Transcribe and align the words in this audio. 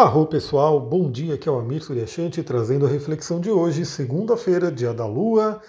Arro 0.00 0.26
pessoal, 0.26 0.78
bom 0.78 1.10
dia, 1.10 1.34
aqui 1.34 1.48
é 1.48 1.50
o 1.50 1.58
Amir 1.58 1.82
Suryashanti 1.82 2.40
trazendo 2.44 2.86
a 2.86 2.88
reflexão 2.88 3.40
de 3.40 3.50
hoje, 3.50 3.84
segunda-feira, 3.84 4.70
dia 4.70 4.94
da 4.94 5.04
Lua. 5.04 5.60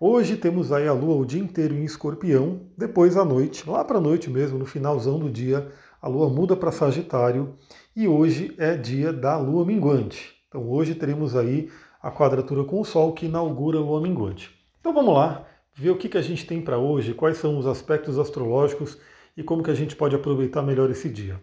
Hoje 0.00 0.36
temos 0.36 0.72
aí 0.72 0.88
a 0.88 0.92
Lua 0.92 1.14
o 1.14 1.24
dia 1.24 1.40
inteiro 1.40 1.72
em 1.72 1.84
escorpião, 1.84 2.62
depois 2.76 3.16
à 3.16 3.24
noite, 3.24 3.62
lá 3.70 3.84
para 3.84 3.98
a 3.98 4.00
noite 4.00 4.28
mesmo, 4.28 4.58
no 4.58 4.66
finalzão 4.66 5.20
do 5.20 5.30
dia, 5.30 5.70
a 6.02 6.08
Lua 6.08 6.28
muda 6.28 6.56
para 6.56 6.72
Sagitário 6.72 7.54
e 7.94 8.08
hoje 8.08 8.56
é 8.58 8.76
dia 8.76 9.12
da 9.12 9.38
Lua 9.38 9.64
minguante. 9.64 10.34
Então 10.48 10.68
hoje 10.68 10.96
teremos 10.96 11.36
aí 11.36 11.70
a 12.02 12.10
quadratura 12.10 12.64
com 12.64 12.80
o 12.80 12.84
Sol 12.84 13.12
que 13.12 13.26
inaugura 13.26 13.78
a 13.78 13.82
Lua 13.82 14.00
minguante. 14.00 14.50
Então 14.80 14.92
vamos 14.92 15.14
lá, 15.14 15.46
ver 15.72 15.90
o 15.90 15.96
que, 15.96 16.08
que 16.08 16.18
a 16.18 16.22
gente 16.22 16.44
tem 16.44 16.60
para 16.60 16.76
hoje, 16.76 17.14
quais 17.14 17.36
são 17.36 17.56
os 17.56 17.68
aspectos 17.68 18.18
astrológicos 18.18 18.98
e 19.36 19.44
como 19.44 19.62
que 19.62 19.70
a 19.70 19.74
gente 19.74 19.94
pode 19.94 20.16
aproveitar 20.16 20.60
melhor 20.60 20.90
esse 20.90 21.08
dia. 21.08 21.40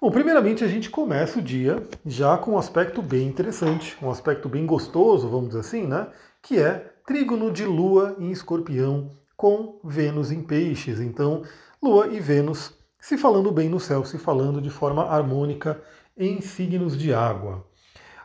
Bom, 0.00 0.10
primeiramente 0.10 0.64
a 0.64 0.66
gente 0.66 0.88
começa 0.88 1.38
o 1.38 1.42
dia 1.42 1.86
já 2.06 2.38
com 2.38 2.52
um 2.52 2.58
aspecto 2.58 3.02
bem 3.02 3.28
interessante, 3.28 3.98
um 4.00 4.10
aspecto 4.10 4.48
bem 4.48 4.64
gostoso, 4.64 5.28
vamos 5.28 5.48
dizer 5.48 5.60
assim, 5.60 5.86
né? 5.86 6.06
Que 6.40 6.58
é 6.58 6.94
trígono 7.06 7.52
de 7.52 7.66
Lua 7.66 8.16
em 8.18 8.30
Escorpião 8.30 9.14
com 9.36 9.78
Vênus 9.84 10.32
em 10.32 10.42
Peixes. 10.42 11.00
Então, 11.00 11.42
Lua 11.82 12.06
e 12.06 12.18
Vênus 12.18 12.72
se 12.98 13.18
falando 13.18 13.52
bem 13.52 13.68
no 13.68 13.78
céu, 13.78 14.02
se 14.02 14.16
falando 14.16 14.62
de 14.62 14.70
forma 14.70 15.04
harmônica 15.04 15.78
em 16.16 16.40
signos 16.40 16.96
de 16.96 17.12
água. 17.12 17.66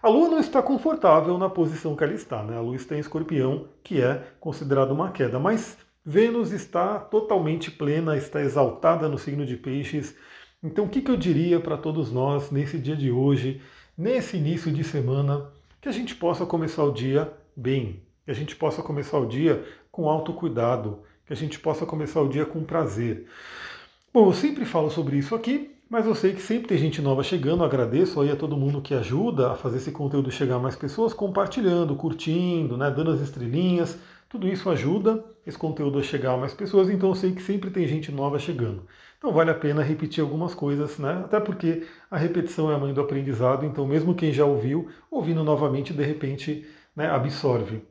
A 0.02 0.08
Lua 0.08 0.30
não 0.30 0.40
está 0.40 0.62
confortável 0.62 1.38
na 1.38 1.50
posição 1.50 1.94
que 1.94 2.06
ela 2.06 2.14
está, 2.14 2.42
né? 2.42 2.56
A 2.56 2.62
Lua 2.62 2.78
está 2.78 2.96
em 2.96 3.00
Escorpião, 3.00 3.68
que 3.84 4.02
é 4.02 4.24
considerado 4.40 4.92
uma 4.92 5.12
queda, 5.12 5.40
mas 5.40 5.78
Vênus 6.06 6.54
está 6.54 7.00
totalmente 7.00 7.70
plena, 7.70 8.16
está 8.16 8.40
exaltada 8.40 9.10
no 9.10 9.18
signo 9.18 9.46
de 9.46 9.58
Peixes 9.58 10.16
então, 10.64 10.86
o 10.86 10.90
que, 10.90 11.02
que 11.02 11.12
eu 11.12 11.18
diria 11.18 11.60
para 11.60 11.78
todos 11.78 12.12
nós 12.12 12.52
nesse 12.52 12.78
dia 12.78 12.96
de 12.96 13.12
hoje, 13.12 13.62
nesse 13.98 14.38
início 14.38 14.72
de 14.72 14.84
semana, 14.84 15.50
que 15.80 15.88
a 15.88 15.92
gente 15.92 16.16
possa 16.16 16.46
começar 16.46 16.84
o 16.84 16.92
dia 16.92 17.32
bem, 17.56 18.02
que 18.26 18.32
a 18.32 18.34
gente 18.34 18.56
possa 18.56 18.82
começar 18.82 19.20
o 19.20 19.28
dia 19.28 19.64
com 19.92 20.10
autocuidado, 20.10 21.00
que 21.26 21.34
a 21.34 21.36
gente 21.36 21.60
possa 21.60 21.86
começar 21.86 22.22
o 22.22 22.28
dia 22.28 22.46
com 22.46 22.64
prazer. 22.64 23.28
Bom, 24.14 24.28
eu 24.28 24.34
sempre 24.34 24.66
falo 24.66 24.90
sobre 24.90 25.18
isso 25.18 25.36
aqui, 25.36 25.76
mas 25.90 26.06
eu 26.06 26.16
sei 26.16 26.34
que 26.34 26.42
sempre 26.42 26.68
tem 26.68 26.78
gente 26.78 27.02
nova 27.02 27.22
chegando, 27.22 27.64
agradeço 27.64 28.20
aí 28.20 28.32
a 28.32 28.36
todo 28.36 28.58
mundo 28.58 28.82
que 28.82 28.94
ajuda 28.94 29.52
a 29.52 29.56
fazer 29.56 29.78
esse 29.78 29.92
conteúdo 29.92 30.32
chegar 30.32 30.56
a 30.56 30.60
mais 30.60 30.76
pessoas, 30.76 31.14
compartilhando, 31.14 31.96
curtindo, 31.96 32.76
né, 32.76 32.90
dando 32.90 33.12
as 33.12 33.22
estrelinhas, 33.22 33.98
tudo 34.28 34.48
isso 34.48 34.70
ajuda 34.70 35.24
esse 35.46 35.58
conteúdo 35.58 36.00
a 36.00 36.04
chegar 36.04 36.34
a 36.34 36.38
mais 36.38 36.54
pessoas, 36.54 36.90
então 36.90 37.10
eu 37.10 37.16
sei 37.16 37.34
que 37.34 37.42
sempre 37.42 37.70
tem 37.70 37.88
gente 37.88 38.12
nova 38.12 38.40
chegando. 38.40 38.86
Então 39.26 39.34
vale 39.34 39.50
a 39.50 39.56
pena 39.56 39.82
repetir 39.82 40.22
algumas 40.22 40.54
coisas, 40.54 41.00
né? 41.00 41.24
Até 41.26 41.40
porque 41.40 41.88
a 42.12 42.16
repetição 42.16 42.70
é 42.70 42.76
a 42.76 42.78
mãe 42.78 42.94
do 42.94 43.02
aprendizado, 43.02 43.66
então 43.66 43.84
mesmo 43.88 44.14
quem 44.14 44.32
já 44.32 44.46
ouviu, 44.46 44.88
ouvindo 45.10 45.44
novamente, 45.44 45.92
de 45.92 46.04
repente 46.04 46.64
né, 46.96 47.10
absorve. 47.10 47.84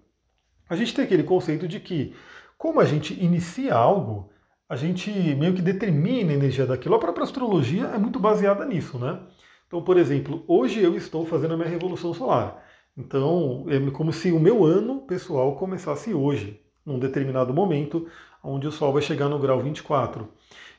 A 0.71 0.77
gente 0.77 0.95
tem 0.95 1.05
aquele 1.05 1.25
conceito 1.25 1.67
de 1.67 1.81
que, 1.81 2.15
como 2.57 2.79
a 2.79 2.85
gente 2.85 3.21
inicia 3.21 3.75
algo, 3.75 4.31
a 4.69 4.77
gente 4.77 5.11
meio 5.11 5.55
que 5.55 5.61
determina 5.61 6.31
a 6.31 6.35
energia 6.35 6.67
daquilo. 6.67 6.95
A 6.95 7.01
própria 7.01 7.25
astrologia 7.25 7.87
é 7.87 7.99
muito 7.99 8.21
baseada 8.21 8.65
nisso, 8.65 8.97
né? 8.97 9.19
Então, 9.67 9.83
por 9.83 9.97
exemplo, 9.97 10.45
hoje 10.47 10.81
eu 10.81 10.97
estou 10.97 11.27
fazendo 11.27 11.55
a 11.55 11.57
minha 11.57 11.69
revolução 11.69 12.15
solar. 12.15 12.65
Então, 12.97 13.67
é 13.69 13.91
como 13.91 14.13
se 14.13 14.31
o 14.31 14.39
meu 14.39 14.65
ano 14.65 15.01
pessoal 15.01 15.57
começasse 15.57 16.15
hoje, 16.15 16.61
num 16.87 17.01
determinado 17.01 17.53
momento, 17.53 18.07
onde 18.41 18.69
o 18.69 18.73
Sol 18.73 18.93
vai 18.93 19.03
chegar 19.03 19.29
no 19.29 19.41
grau 19.41 19.59
24 19.59 20.29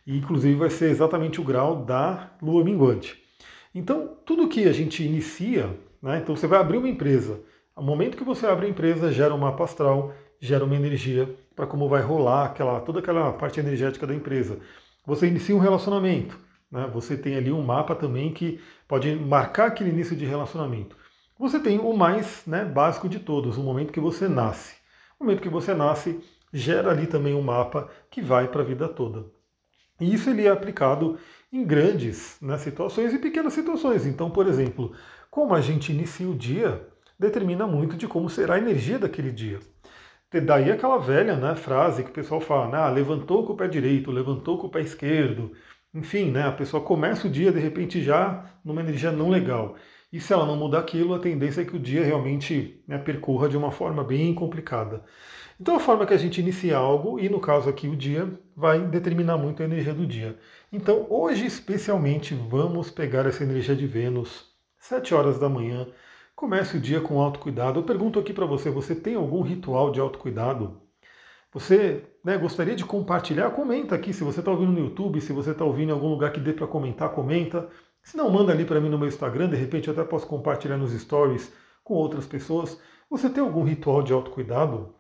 e 0.06 0.17
inclusive 0.17 0.56
vai 0.56 0.70
ser 0.70 0.89
exatamente 0.89 1.42
o 1.42 1.44
grau 1.44 1.84
da 1.84 2.31
lua 2.42 2.64
minguante. 2.64 3.22
Então, 3.73 4.17
tudo 4.25 4.47
que 4.47 4.67
a 4.67 4.72
gente 4.72 5.03
inicia, 5.03 5.78
né, 6.02 6.20
então 6.20 6.36
você 6.36 6.47
vai 6.47 6.59
abrir 6.59 6.78
uma 6.78 6.88
empresa, 6.88 7.42
ao 7.75 7.84
momento 7.84 8.16
que 8.16 8.23
você 8.23 8.45
abre 8.45 8.67
a 8.67 8.70
empresa, 8.70 9.12
gera 9.12 9.34
um 9.34 9.38
mapa 9.38 9.64
astral, 9.66 10.14
gera 10.39 10.64
uma 10.64 10.75
energia 10.75 11.36
para 11.56 11.67
como 11.67 11.90
vai 11.90 12.02
rolar 12.02 12.46
aquela, 12.46 12.79
toda 12.79 13.00
aquela 13.00 13.34
parte 13.34 13.59
energética 13.59 14.07
da 14.07 14.13
empresa. 14.13 14.59
Você 15.06 15.28
inicia 15.28 15.56
um 15.56 15.59
relacionamento, 15.59 16.40
né, 16.72 16.90
você 16.94 17.18
tem 17.18 17.35
ali 17.35 17.52
um 17.52 17.62
mapa 17.62 17.96
também 17.96 18.31
que 18.31 18.62
pode 18.88 19.13
marcar 19.16 19.68
aquele 19.68 19.90
início 19.90 20.16
de 20.16 20.25
relacionamento. 20.25 20.96
Você 21.38 21.59
tem 21.59 21.79
o 21.79 21.91
mais 21.91 22.44
né, 22.47 22.63
básico 22.63 23.09
de 23.09 23.19
todos, 23.19 23.58
o 23.58 23.62
momento 23.62 23.91
que 23.91 24.00
você 24.00 24.29
nasce. 24.29 24.75
O 25.19 25.25
momento 25.25 25.41
que 25.41 25.50
você 25.50 25.74
nasce, 25.74 26.24
gera 26.53 26.91
ali 26.91 27.08
também 27.08 27.34
um 27.34 27.41
mapa 27.41 27.90
que 28.09 28.22
vai 28.22 28.47
para 28.47 28.62
a 28.62 28.66
vida 28.66 28.88
toda. 28.88 29.34
E 30.00 30.13
isso 30.13 30.29
ele 30.29 30.45
é 30.45 30.50
aplicado 30.50 31.17
em 31.51 31.63
grandes 31.63 32.38
né, 32.41 32.57
situações 32.57 33.13
e 33.13 33.19
pequenas 33.19 33.53
situações. 33.53 34.06
Então, 34.06 34.29
por 34.29 34.47
exemplo, 34.47 34.94
como 35.29 35.53
a 35.53 35.61
gente 35.61 35.91
inicia 35.91 36.28
o 36.28 36.35
dia, 36.35 36.85
determina 37.17 37.66
muito 37.66 37.95
de 37.95 38.07
como 38.07 38.29
será 38.29 38.55
a 38.55 38.57
energia 38.57 39.00
daquele 39.00 39.31
dia. 39.31 39.59
Daí 40.45 40.69
aquela 40.69 40.97
velha 40.97 41.38
né, 41.38 41.55
frase 41.55 42.03
que 42.03 42.09
o 42.09 42.13
pessoal 42.13 42.41
fala, 42.41 42.67
né, 42.67 42.78
ah, 42.78 42.89
levantou 42.89 43.45
com 43.45 43.53
o 43.53 43.55
pé 43.55 43.67
direito, 43.67 44.11
levantou 44.11 44.57
com 44.57 44.67
o 44.67 44.69
pé 44.69 44.81
esquerdo, 44.81 45.53
enfim, 45.94 46.29
né, 46.29 46.44
a 46.44 46.51
pessoa 46.51 46.84
começa 46.84 47.25
o 47.28 47.31
dia 47.31 47.53
de 47.53 47.59
repente 47.59 48.03
já 48.03 48.44
numa 48.63 48.81
energia 48.81 49.13
não 49.13 49.29
legal. 49.29 49.78
E 50.11 50.19
se 50.19 50.34
ela 50.34 50.45
não 50.45 50.57
mudar 50.57 50.79
aquilo, 50.79 51.13
a 51.13 51.19
tendência 51.19 51.61
é 51.61 51.66
que 51.66 51.75
o 51.75 51.79
dia 51.79 52.03
realmente 52.03 52.84
né, 52.88 52.97
percorra 52.97 53.47
de 53.47 53.55
uma 53.55 53.72
forma 53.72 54.03
bem 54.03 54.34
complicada. 54.34 55.03
Então 55.59 55.75
a 55.75 55.79
forma 55.79 56.05
que 56.05 56.13
a 56.13 56.17
gente 56.17 56.41
inicia 56.41 56.75
algo, 56.75 57.17
e 57.17 57.29
no 57.29 57.39
caso 57.39 57.69
aqui 57.69 57.88
o 57.88 57.95
dia, 57.95 58.29
vai 58.55 58.79
determinar 58.79 59.38
muito 59.38 59.61
a 59.61 59.66
energia 59.66 59.93
do 59.93 60.05
dia. 60.05 60.38
Então 60.71 61.07
hoje 61.09 61.45
especialmente 61.45 62.33
vamos 62.33 62.91
pegar 62.91 63.25
essa 63.25 63.43
energia 63.43 63.75
de 63.75 63.88
Vênus, 63.88 64.53
7 64.77 65.16
horas 65.16 65.39
da 65.39 65.47
manhã, 65.47 65.88
comece 66.35 66.75
o 66.75 66.81
dia 66.81 66.99
com 66.99 67.21
autocuidado. 67.21 67.79
Eu 67.79 67.83
pergunto 67.83 68.19
aqui 68.19 68.33
para 68.33 68.45
você, 68.45 68.69
você 68.69 68.93
tem 68.93 69.16
algum 69.16 69.41
ritual 69.41 69.91
de 69.91 69.99
autocuidado? 70.01 70.81
Você 71.53 72.03
né, 72.22 72.37
gostaria 72.37 72.75
de 72.75 72.83
compartilhar? 72.83 73.49
Comenta 73.51 73.95
aqui 73.95 74.11
se 74.11 74.25
você 74.25 74.41
está 74.41 74.51
ouvindo 74.51 74.73
no 74.73 74.79
YouTube, 74.79 75.22
se 75.22 75.31
você 75.31 75.51
está 75.51 75.63
ouvindo 75.63 75.89
em 75.89 75.93
algum 75.93 76.09
lugar 76.09 76.33
que 76.33 76.39
dê 76.41 76.51
para 76.51 76.67
comentar, 76.67 77.13
comenta. 77.13 77.69
Se 78.03 78.17
não, 78.17 78.29
manda 78.29 78.51
ali 78.51 78.66
para 78.66 78.81
mim 78.81 78.89
no 78.89 78.97
meu 78.99 79.07
Instagram, 79.07 79.47
de 79.47 79.55
repente 79.55 79.87
eu 79.87 79.93
até 79.93 80.03
posso 80.03 80.27
compartilhar 80.27 80.75
nos 80.75 80.91
stories 80.91 81.53
com 81.81 81.93
outras 81.93 82.25
pessoas. 82.25 82.77
Você 83.09 83.29
tem 83.29 83.41
algum 83.41 83.63
ritual 83.63 84.03
de 84.03 84.11
autocuidado? 84.11 84.93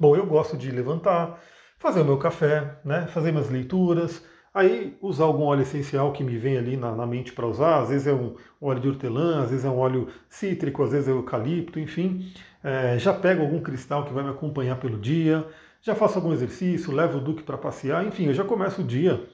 Bom, 0.00 0.16
eu 0.16 0.24
gosto 0.24 0.56
de 0.56 0.70
levantar, 0.70 1.38
fazer 1.78 2.00
o 2.00 2.04
meu 2.06 2.16
café, 2.16 2.80
né, 2.82 3.06
fazer 3.08 3.32
minhas 3.32 3.50
leituras, 3.50 4.24
aí 4.54 4.96
usar 5.02 5.24
algum 5.24 5.42
óleo 5.44 5.60
essencial 5.60 6.10
que 6.10 6.24
me 6.24 6.38
vem 6.38 6.56
ali 6.56 6.74
na, 6.74 6.96
na 6.96 7.06
mente 7.06 7.34
para 7.34 7.46
usar, 7.46 7.82
às 7.82 7.90
vezes 7.90 8.06
é 8.06 8.14
um 8.14 8.34
óleo 8.58 8.80
de 8.80 8.88
hortelã, 8.88 9.42
às 9.42 9.50
vezes 9.50 9.66
é 9.66 9.68
um 9.68 9.76
óleo 9.76 10.08
cítrico, 10.26 10.82
às 10.82 10.92
vezes 10.92 11.06
é 11.06 11.10
eucalipto, 11.10 11.78
enfim. 11.78 12.32
É, 12.64 12.98
já 12.98 13.12
pego 13.12 13.42
algum 13.42 13.60
cristal 13.60 14.06
que 14.06 14.12
vai 14.14 14.24
me 14.24 14.30
acompanhar 14.30 14.80
pelo 14.80 14.98
dia, 14.98 15.46
já 15.82 15.94
faço 15.94 16.16
algum 16.16 16.32
exercício, 16.32 16.90
levo 16.94 17.18
o 17.18 17.20
Duque 17.20 17.42
para 17.42 17.58
passear, 17.58 18.02
enfim, 18.06 18.24
eu 18.28 18.34
já 18.34 18.42
começo 18.42 18.80
o 18.80 18.84
dia 18.84 19.28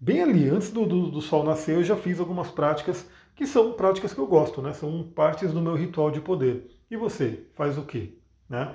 bem 0.00 0.20
ali, 0.20 0.48
antes 0.48 0.72
do, 0.72 0.84
do, 0.84 1.12
do, 1.12 1.20
sol 1.20 1.44
nascer, 1.44 1.76
eu 1.76 1.84
já 1.84 1.96
fiz 1.96 2.18
algumas 2.18 2.50
práticas 2.50 3.08
que 3.36 3.46
são 3.46 3.72
práticas 3.74 4.12
que 4.12 4.18
eu 4.18 4.26
gosto, 4.26 4.60
né? 4.60 4.72
São 4.72 5.04
partes 5.14 5.52
do 5.52 5.62
meu 5.62 5.76
ritual 5.76 6.10
de 6.10 6.20
poder. 6.20 6.68
E 6.90 6.96
você 6.96 7.44
faz 7.54 7.78
o 7.78 7.84
quê? 7.84 8.14
Né? 8.48 8.74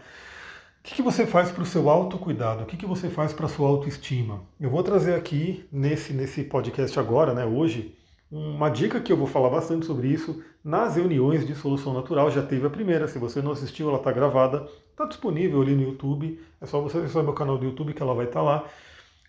O 0.84 0.86
que, 0.86 0.96
que 0.96 1.02
você 1.02 1.26
faz 1.26 1.50
para 1.50 1.64
o 1.64 1.66
seu 1.66 1.90
autocuidado? 1.90 2.64
O 2.64 2.66
que, 2.66 2.76
que 2.76 2.86
você 2.86 3.10
faz 3.10 3.32
para 3.32 3.46
a 3.46 3.50
sua 3.50 3.70
autoestima? 3.70 4.42
Eu 4.60 4.70
vou 4.70 4.84
trazer 4.84 5.16
aqui 5.16 5.66
nesse, 5.72 6.12
nesse 6.12 6.44
podcast 6.44 7.00
agora, 7.00 7.34
né, 7.34 7.46
hoje, 7.46 7.98
uma 8.30 8.68
dica 8.68 9.00
que 9.00 9.10
eu 9.10 9.16
vou 9.16 9.26
falar 9.26 9.50
bastante 9.50 9.86
sobre 9.86 10.10
isso 10.10 10.44
nas 10.62 10.98
reuniões 10.98 11.48
de 11.48 11.56
solução 11.56 11.94
natural. 11.94 12.30
Já 12.30 12.44
teve 12.44 12.68
a 12.68 12.70
primeira, 12.70 13.08
se 13.08 13.18
você 13.18 13.42
não 13.42 13.54
assistiu, 13.54 13.88
ela 13.88 13.98
está 13.98 14.12
gravada, 14.12 14.68
está 14.92 15.06
disponível 15.06 15.62
ali 15.62 15.74
no 15.74 15.84
YouTube. 15.84 16.38
É 16.60 16.66
só 16.66 16.82
você 16.82 16.98
acessar 16.98 17.24
meu 17.24 17.32
canal 17.34 17.58
do 17.58 17.64
YouTube 17.64 17.94
que 17.94 18.04
ela 18.04 18.14
vai 18.14 18.26
estar 18.26 18.42
tá 18.42 18.46
lá. 18.46 18.66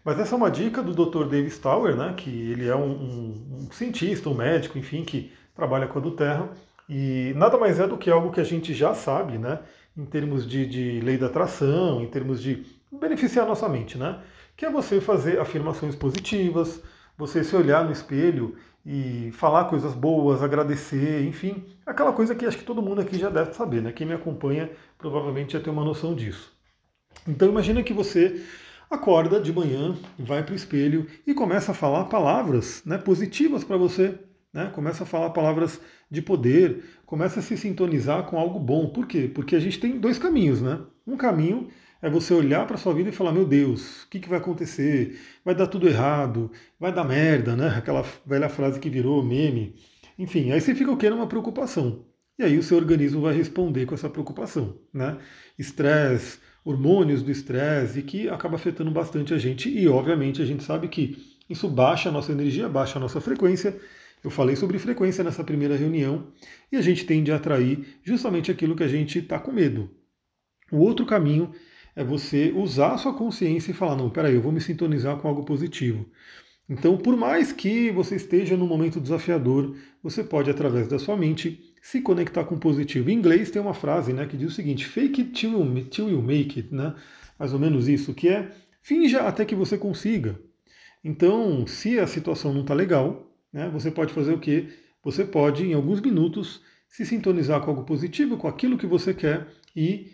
Mas 0.04 0.18
essa 0.18 0.34
é 0.34 0.36
uma 0.36 0.50
dica 0.50 0.82
do 0.82 0.92
Dr. 0.92 1.28
David 1.28 1.56
Tower, 1.60 1.94
né, 1.94 2.14
que 2.16 2.50
ele 2.50 2.66
é 2.66 2.74
um, 2.74 2.90
um, 2.90 3.58
um 3.60 3.68
cientista, 3.70 4.28
um 4.28 4.34
médico, 4.34 4.76
enfim, 4.76 5.04
que 5.04 5.30
trabalha 5.54 5.86
com 5.86 6.00
a 6.00 6.02
do 6.02 6.10
Terra. 6.10 6.50
E 6.88 7.32
nada 7.36 7.56
mais 7.56 7.78
é 7.78 7.86
do 7.86 7.96
que 7.96 8.10
algo 8.10 8.32
que 8.32 8.40
a 8.40 8.44
gente 8.44 8.74
já 8.74 8.92
sabe, 8.92 9.38
né? 9.38 9.60
Em 9.96 10.04
termos 10.04 10.48
de, 10.48 10.66
de 10.66 11.00
lei 11.00 11.16
da 11.16 11.26
atração, 11.26 12.02
em 12.02 12.08
termos 12.08 12.42
de 12.42 12.66
beneficiar 12.90 13.44
a 13.44 13.48
nossa 13.48 13.68
mente, 13.68 13.96
né? 13.96 14.20
Que 14.56 14.66
é 14.66 14.70
você 14.70 15.00
fazer 15.00 15.40
afirmações 15.40 15.94
positivas, 15.94 16.82
você 17.16 17.44
se 17.44 17.54
olhar 17.54 17.84
no 17.84 17.92
espelho 17.92 18.56
e 18.84 19.30
falar 19.32 19.64
coisas 19.64 19.94
boas, 19.94 20.42
agradecer, 20.42 21.24
enfim, 21.26 21.64
aquela 21.86 22.12
coisa 22.12 22.34
que 22.34 22.44
acho 22.44 22.58
que 22.58 22.64
todo 22.64 22.82
mundo 22.82 23.00
aqui 23.00 23.18
já 23.18 23.30
deve 23.30 23.52
saber, 23.54 23.82
né? 23.82 23.92
Quem 23.92 24.06
me 24.06 24.14
acompanha 24.14 24.70
provavelmente 24.98 25.54
já 25.54 25.60
tem 25.60 25.72
uma 25.72 25.84
noção 25.84 26.14
disso. 26.14 26.52
Então 27.26 27.48
imagina 27.48 27.82
que 27.82 27.92
você 27.92 28.44
acorda 28.90 29.40
de 29.40 29.52
manhã, 29.52 29.96
vai 30.18 30.42
para 30.42 30.52
o 30.52 30.56
espelho 30.56 31.06
e 31.26 31.34
começa 31.34 31.72
a 31.72 31.74
falar 31.74 32.04
palavras 32.04 32.82
né, 32.84 32.98
positivas 32.98 33.64
para 33.64 33.76
você, 33.76 34.18
né? 34.54 34.70
Começa 34.72 35.02
a 35.02 35.06
falar 35.06 35.30
palavras 35.30 35.80
de 36.08 36.22
poder, 36.22 36.84
começa 37.04 37.40
a 37.40 37.42
se 37.42 37.56
sintonizar 37.56 38.22
com 38.22 38.38
algo 38.38 38.60
bom. 38.60 38.88
Por 38.88 39.06
quê? 39.06 39.28
Porque 39.34 39.56
a 39.56 39.60
gente 39.60 39.80
tem 39.80 39.98
dois 39.98 40.16
caminhos, 40.16 40.62
né? 40.62 40.80
Um 41.04 41.16
caminho 41.16 41.68
é 42.00 42.08
você 42.08 42.32
olhar 42.32 42.64
para 42.66 42.76
sua 42.76 42.94
vida 42.94 43.08
e 43.08 43.12
falar: 43.12 43.32
meu 43.32 43.44
Deus, 43.44 44.04
o 44.04 44.08
que, 44.10 44.20
que 44.20 44.28
vai 44.28 44.38
acontecer? 44.38 45.18
Vai 45.44 45.56
dar 45.56 45.66
tudo 45.66 45.88
errado, 45.88 46.52
vai 46.78 46.92
dar 46.92 47.02
merda, 47.02 47.56
né? 47.56 47.74
Aquela 47.76 48.04
velha 48.24 48.48
frase 48.48 48.78
que 48.78 48.88
virou 48.88 49.24
meme. 49.24 49.74
Enfim, 50.16 50.52
aí 50.52 50.60
você 50.60 50.74
fica 50.74 50.92
o 50.92 50.96
que 50.96 51.10
numa 51.10 51.26
preocupação. 51.26 52.04
E 52.38 52.44
aí 52.44 52.56
o 52.56 52.62
seu 52.62 52.76
organismo 52.76 53.20
vai 53.20 53.34
responder 53.34 53.86
com 53.86 53.94
essa 53.94 54.08
preocupação, 54.08 54.76
né? 54.92 55.18
Estresse, 55.58 56.38
hormônios 56.64 57.22
do 57.22 57.30
estresse, 57.30 57.98
e 57.98 58.02
que 58.02 58.28
acaba 58.28 58.56
afetando 58.56 58.90
bastante 58.90 59.34
a 59.34 59.38
gente. 59.38 59.68
E 59.68 59.88
obviamente 59.88 60.40
a 60.40 60.44
gente 60.44 60.62
sabe 60.62 60.88
que 60.88 61.16
isso 61.48 61.68
baixa 61.68 62.08
a 62.08 62.12
nossa 62.12 62.32
energia, 62.32 62.68
baixa 62.68 62.98
a 62.98 63.00
nossa 63.00 63.20
frequência. 63.20 63.76
Eu 64.24 64.30
falei 64.30 64.56
sobre 64.56 64.78
frequência 64.78 65.22
nessa 65.22 65.44
primeira 65.44 65.76
reunião, 65.76 66.28
e 66.72 66.76
a 66.76 66.80
gente 66.80 67.04
tende 67.04 67.30
a 67.30 67.36
atrair 67.36 67.98
justamente 68.02 68.50
aquilo 68.50 68.74
que 68.74 68.82
a 68.82 68.88
gente 68.88 69.18
está 69.18 69.38
com 69.38 69.52
medo. 69.52 69.90
O 70.72 70.78
outro 70.78 71.04
caminho 71.04 71.52
é 71.94 72.02
você 72.02 72.50
usar 72.56 72.94
a 72.94 72.98
sua 72.98 73.12
consciência 73.12 73.70
e 73.70 73.74
falar: 73.74 73.96
não, 73.96 74.08
peraí, 74.08 74.34
eu 74.34 74.40
vou 74.40 74.50
me 74.50 74.62
sintonizar 74.62 75.18
com 75.18 75.28
algo 75.28 75.44
positivo. 75.44 76.06
Então, 76.66 76.96
por 76.96 77.14
mais 77.14 77.52
que 77.52 77.90
você 77.90 78.16
esteja 78.16 78.56
num 78.56 78.66
momento 78.66 78.98
desafiador, 78.98 79.76
você 80.02 80.24
pode, 80.24 80.50
através 80.50 80.88
da 80.88 80.98
sua 80.98 81.14
mente, 81.14 81.60
se 81.82 82.00
conectar 82.00 82.44
com 82.44 82.54
o 82.54 82.58
positivo. 82.58 83.10
Em 83.10 83.14
inglês 83.14 83.50
tem 83.50 83.60
uma 83.60 83.74
frase 83.74 84.14
né, 84.14 84.24
que 84.24 84.38
diz 84.38 84.50
o 84.50 84.54
seguinte: 84.54 84.86
fake 84.86 85.20
it 85.20 85.32
till 85.32 86.08
you, 86.08 86.22
make 86.22 86.58
it, 86.58 86.74
né? 86.74 86.94
mais 87.38 87.52
ou 87.52 87.58
menos 87.58 87.88
isso, 87.88 88.14
que 88.14 88.28
é 88.28 88.50
finja 88.80 89.28
até 89.28 89.44
que 89.44 89.54
você 89.54 89.76
consiga. 89.76 90.40
Então, 91.04 91.66
se 91.66 91.98
a 91.98 92.06
situação 92.06 92.54
não 92.54 92.62
está 92.62 92.72
legal, 92.72 93.23
né, 93.54 93.70
você 93.72 93.88
pode 93.88 94.12
fazer 94.12 94.32
o 94.32 94.40
quê? 94.40 94.68
Você 95.04 95.24
pode, 95.24 95.64
em 95.64 95.74
alguns 95.74 96.00
minutos, 96.00 96.60
se 96.88 97.06
sintonizar 97.06 97.60
com 97.60 97.70
algo 97.70 97.84
positivo, 97.84 98.36
com 98.36 98.48
aquilo 98.48 98.76
que 98.76 98.86
você 98.86 99.14
quer 99.14 99.46
e 99.76 100.10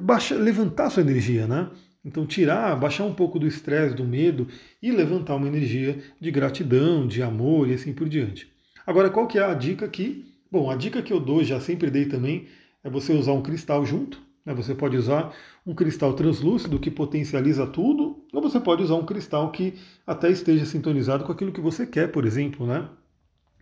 baixa, 0.00 0.36
levantar 0.36 0.88
sua 0.88 1.02
energia, 1.02 1.48
né? 1.48 1.68
Então, 2.04 2.24
tirar, 2.24 2.76
baixar 2.76 3.04
um 3.04 3.12
pouco 3.12 3.38
do 3.38 3.46
estresse, 3.46 3.94
do 3.94 4.04
medo 4.04 4.46
e 4.80 4.90
levantar 4.90 5.34
uma 5.34 5.48
energia 5.48 5.98
de 6.20 6.30
gratidão, 6.30 7.06
de 7.06 7.22
amor 7.22 7.68
e 7.68 7.74
assim 7.74 7.92
por 7.92 8.08
diante. 8.08 8.50
Agora, 8.86 9.10
qual 9.10 9.26
que 9.26 9.38
é 9.38 9.44
a 9.44 9.52
dica 9.52 9.84
aqui? 9.84 10.32
Bom, 10.50 10.70
a 10.70 10.76
dica 10.76 11.02
que 11.02 11.12
eu 11.12 11.20
dou, 11.20 11.42
já 11.42 11.60
sempre 11.60 11.90
dei 11.90 12.06
também, 12.06 12.46
é 12.82 12.88
você 12.88 13.12
usar 13.12 13.32
um 13.32 13.42
cristal 13.42 13.84
junto. 13.84 14.20
Né? 14.46 14.54
Você 14.54 14.74
pode 14.74 14.96
usar 14.96 15.34
um 15.66 15.74
cristal 15.74 16.14
translúcido 16.14 16.78
que 16.78 16.90
potencializa 16.90 17.66
tudo, 17.66 18.19
ou 18.32 18.40
você 18.40 18.60
pode 18.60 18.82
usar 18.82 18.94
um 18.94 19.04
cristal 19.04 19.50
que 19.50 19.74
até 20.06 20.30
esteja 20.30 20.64
sintonizado 20.64 21.24
com 21.24 21.32
aquilo 21.32 21.52
que 21.52 21.60
você 21.60 21.86
quer, 21.86 22.12
por 22.12 22.24
exemplo, 22.24 22.66
né? 22.66 22.88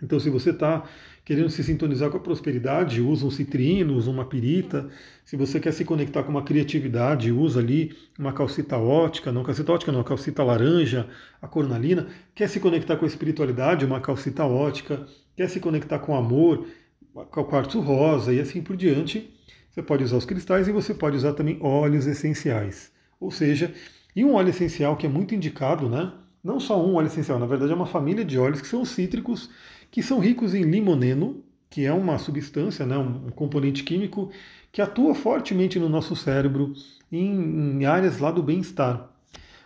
Então, 0.03 0.21
se 0.21 0.31
você 0.31 0.51
está 0.51 0.85
querendo 1.25 1.51
se 1.51 1.63
sintonizar 1.63 2.09
com 2.11 2.17
a 2.17 2.21
prosperidade, 2.21 3.01
usa 3.01 3.27
um 3.27 3.31
citrino, 3.31 3.95
usa 3.95 4.11
uma 4.11 4.25
pirita. 4.25 4.89
Se 5.25 5.37
você 5.37 5.59
quer 5.59 5.73
se 5.73 5.85
conectar 5.85 6.23
com 6.23 6.31
uma 6.31 6.43
criatividade, 6.43 7.33
usa 7.33 7.61
ali 7.61 7.97
uma 8.19 8.33
calcita 8.33 8.79
ótica, 8.79 9.33
não 9.33 9.43
calcita 9.43 9.73
ótica, 9.73 9.93
não, 9.93 10.05
calcita 10.05 10.45
laranja, 10.45 11.09
a 11.43 11.49
cornalina. 11.49 12.07
Quer 12.35 12.49
se 12.49 12.61
conectar 12.61 12.97
com 12.97 13.05
a 13.05 13.09
espiritualidade, 13.09 13.85
uma 13.85 14.01
calcita 14.01 14.45
ótica. 14.45 15.05
Quer 15.37 15.49
se 15.49 15.59
conectar 15.59 15.99
com 15.99 16.13
o 16.13 16.17
amor, 16.17 16.67
com 17.13 17.41
o 17.41 17.45
quartzo 17.45 17.81
rosa 17.81 18.33
e 18.33 18.41
assim 18.41 18.63
por 18.63 18.77
diante. 18.77 19.29
Você 19.71 19.83
pode 19.83 20.05
usar 20.05 20.17
os 20.17 20.25
cristais 20.25 20.69
e 20.69 20.73
você 20.73 20.95
pode 20.95 21.17
usar 21.17 21.33
também 21.35 21.59
óleos 21.61 22.07
essenciais. 22.07 22.93
Ou 23.21 23.31
seja, 23.31 23.75
e 24.15 24.25
um 24.25 24.35
óleo 24.35 24.51
essencial 24.51 24.97
que 24.97 25.07
é 25.07 25.09
muito 25.09 25.35
indicado, 25.35 25.89
né? 25.89 26.13
Não 26.43 26.59
só 26.59 26.83
um 26.85 26.95
óleo 26.95 27.07
essencial, 27.07 27.39
na 27.39 27.47
verdade 27.47 27.73
é 27.73 27.75
uma 27.75 27.87
família 27.87 28.25
de 28.25 28.39
óleos 28.39 28.61
que 28.61 28.69
são 28.69 28.85
cítricos 28.85 29.51
que 29.91 30.03
são 30.03 30.19
ricos 30.19 30.55
em 30.55 30.63
limoneno, 30.63 31.43
que 31.71 31.85
é 31.85 31.93
uma 31.93 32.19
substância, 32.19 32.87
né, 32.87 32.97
um 32.97 33.31
componente 33.31 33.83
químico 33.83 34.31
que 34.73 34.81
atua 34.81 35.15
fortemente 35.15 35.79
no 35.79 35.89
nosso 35.89 36.15
cérebro 36.17 36.73
em, 37.11 37.81
em 37.81 37.85
áreas 37.85 38.19
lá 38.19 38.31
do 38.31 38.43
bem-estar. 38.43 39.11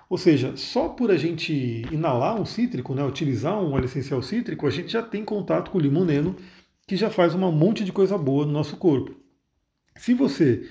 Ou 0.08 0.18
seja, 0.18 0.56
só 0.56 0.88
por 0.88 1.10
a 1.10 1.16
gente 1.16 1.86
inalar 1.90 2.40
um 2.40 2.44
cítrico, 2.44 2.94
né, 2.94 3.04
utilizar 3.04 3.58
um 3.60 3.72
óleo 3.72 3.86
essencial 3.86 4.22
cítrico, 4.22 4.66
a 4.66 4.70
gente 4.70 4.92
já 4.92 5.02
tem 5.02 5.24
contato 5.24 5.70
com 5.70 5.78
o 5.78 5.80
limoneno, 5.80 6.36
que 6.86 6.96
já 6.96 7.08
faz 7.08 7.34
um 7.34 7.52
monte 7.52 7.84
de 7.84 7.92
coisa 7.92 8.18
boa 8.18 8.44
no 8.44 8.52
nosso 8.52 8.76
corpo. 8.76 9.14
Se 9.96 10.12
você 10.12 10.68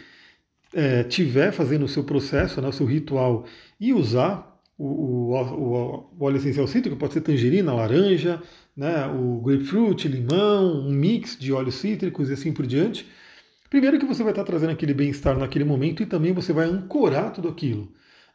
é, 0.73 1.03
tiver 1.03 1.51
fazendo 1.51 1.85
o 1.85 1.88
seu 1.88 2.03
processo, 2.03 2.62
né, 2.62 2.68
o 2.68 2.73
seu 2.73 2.85
ritual, 2.85 3.45
e 3.79 3.94
usar 3.94 4.59
o, 4.77 4.85
o, 4.85 5.33
o, 5.33 6.09
o 6.18 6.25
óleo 6.25 6.38
essencial 6.38 6.68
cítrico, 6.68 6.95
pode 6.97 7.13
ser 7.13 7.21
tangerina, 7.21 7.73
laranja, 7.73 8.41
né, 8.75 9.06
o 9.07 9.41
grapefruit, 9.41 10.07
limão, 10.07 10.88
um 10.88 10.91
mix 10.91 11.38
de 11.38 11.51
óleos 11.51 11.75
cítricos 11.75 12.29
e 12.29 12.33
assim 12.33 12.51
por 12.53 12.65
diante. 12.65 13.07
Primeiro 13.69 14.00
que 14.00 14.06
você 14.06 14.23
vai 14.23 14.31
estar 14.31 14.44
trazendo 14.44 14.71
aquele 14.71 14.94
bem-estar 14.94 15.38
naquele 15.38 15.63
momento 15.63 16.03
e 16.03 16.06
também 16.06 16.33
você 16.33 16.51
vai 16.51 16.65
ancorar 16.65 17.31
tudo 17.31 17.47
aquilo. 17.47 17.91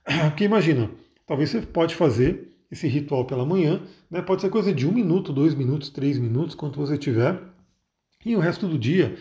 Porque 0.31 0.45
imagina, 0.45 0.91
talvez 1.27 1.51
você 1.51 1.61
pode 1.61 1.95
fazer 1.95 2.53
esse 2.71 2.87
ritual 2.89 3.25
pela 3.27 3.45
manhã, 3.45 3.83
né, 4.11 4.23
pode 4.23 4.43
ser 4.43 4.51
coisa 4.51 4.73
de 4.73 4.87
um 4.87 4.93
minuto, 4.93 5.33
dois 5.33 5.55
minutos, 5.55 5.91
três 5.91 6.19
minutos, 6.19 6.55
quanto 6.55 6.79
você 6.79 6.99
tiver, 6.99 7.41
e 8.25 8.35
o 8.35 8.41
resto 8.41 8.67
do 8.67 8.79
dia 8.79 9.17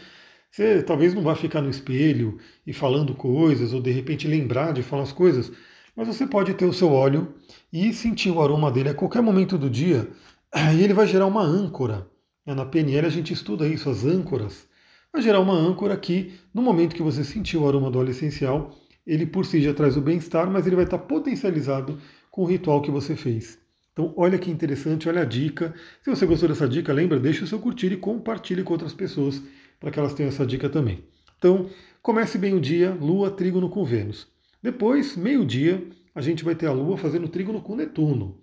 você 0.55 0.81
talvez 0.81 1.13
não 1.13 1.21
vá 1.21 1.35
ficar 1.35 1.61
no 1.61 1.69
espelho 1.69 2.37
e 2.65 2.71
falando 2.71 3.13
coisas, 3.13 3.73
ou 3.73 3.81
de 3.81 3.91
repente 3.91 4.25
lembrar 4.25 4.71
de 4.71 4.81
falar 4.81 5.03
as 5.03 5.11
coisas, 5.11 5.51
mas 5.93 6.07
você 6.07 6.25
pode 6.25 6.53
ter 6.53 6.63
o 6.63 6.71
seu 6.71 6.93
óleo 6.93 7.35
e 7.73 7.91
sentir 7.91 8.31
o 8.31 8.41
aroma 8.41 8.71
dele 8.71 8.87
a 8.87 8.93
qualquer 8.93 9.21
momento 9.21 9.57
do 9.57 9.69
dia, 9.69 10.07
e 10.73 10.81
ele 10.81 10.93
vai 10.93 11.07
gerar 11.07 11.25
uma 11.25 11.43
âncora. 11.43 12.09
Na 12.45 12.65
PNL 12.65 13.05
a 13.05 13.09
gente 13.09 13.33
estuda 13.33 13.67
isso, 13.67 13.89
as 13.89 14.05
âncoras. 14.05 14.65
Vai 15.11 15.21
gerar 15.21 15.41
uma 15.41 15.53
âncora 15.53 15.97
que, 15.97 16.31
no 16.53 16.61
momento 16.61 16.95
que 16.95 17.03
você 17.03 17.25
sentir 17.25 17.57
o 17.57 17.67
aroma 17.67 17.91
do 17.91 17.99
óleo 17.99 18.11
essencial, 18.11 18.73
ele 19.05 19.25
por 19.25 19.45
si 19.45 19.61
já 19.61 19.73
traz 19.73 19.97
o 19.97 20.01
bem-estar, 20.01 20.49
mas 20.49 20.65
ele 20.65 20.77
vai 20.77 20.85
estar 20.85 20.99
potencializado 20.99 21.99
com 22.31 22.43
o 22.43 22.45
ritual 22.45 22.81
que 22.81 22.91
você 22.91 23.13
fez. 23.13 23.59
Então, 23.91 24.13
olha 24.15 24.37
que 24.37 24.49
interessante, 24.49 25.09
olha 25.09 25.21
a 25.21 25.25
dica. 25.25 25.73
Se 26.01 26.09
você 26.09 26.25
gostou 26.25 26.47
dessa 26.47 26.67
dica, 26.67 26.93
lembra, 26.93 27.19
deixe 27.19 27.43
o 27.43 27.47
seu 27.47 27.59
curtir 27.59 27.91
e 27.91 27.97
compartilhe 27.97 28.63
com 28.63 28.71
outras 28.71 28.93
pessoas 28.93 29.41
para 29.85 29.91
que 29.91 29.99
elas 29.99 30.15
tenham 30.15 30.29
essa 30.29 30.43
dica 30.47 30.67
também. 30.67 31.03
Então, 31.37 31.69
comece 32.01 32.39
bem 32.39 32.55
o 32.55 32.59
dia, 32.59 32.89
Lua, 32.99 33.29
Trígono 33.29 33.69
com 33.69 33.85
Vênus. 33.85 34.27
Depois, 34.59 35.15
meio-dia, 35.15 35.87
a 36.15 36.21
gente 36.21 36.43
vai 36.43 36.55
ter 36.55 36.65
a 36.65 36.71
Lua 36.71 36.97
fazendo 36.97 37.27
Trígono 37.27 37.61
com 37.61 37.75
Netuno. 37.75 38.35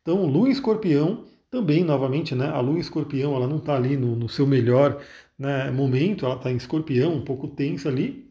Então, 0.00 0.24
Lua 0.24 0.48
em 0.48 0.52
Escorpião 0.52 1.24
também, 1.50 1.82
novamente, 1.82 2.32
né, 2.32 2.46
a 2.46 2.60
lua 2.60 2.76
em 2.76 2.80
escorpião 2.80 3.34
ela 3.34 3.48
não 3.48 3.56
está 3.56 3.74
ali 3.74 3.96
no, 3.96 4.14
no, 4.14 4.28
seu 4.28 4.46
melhor 4.46 5.02
né, 5.36 5.68
momento, 5.72 6.24
ela 6.26 6.36
está 6.36 6.52
em 6.52 6.56
escorpião, 6.56 7.12
um 7.12 7.24
pouco 7.24 7.48
tensa 7.48 7.88
ali, 7.88 8.28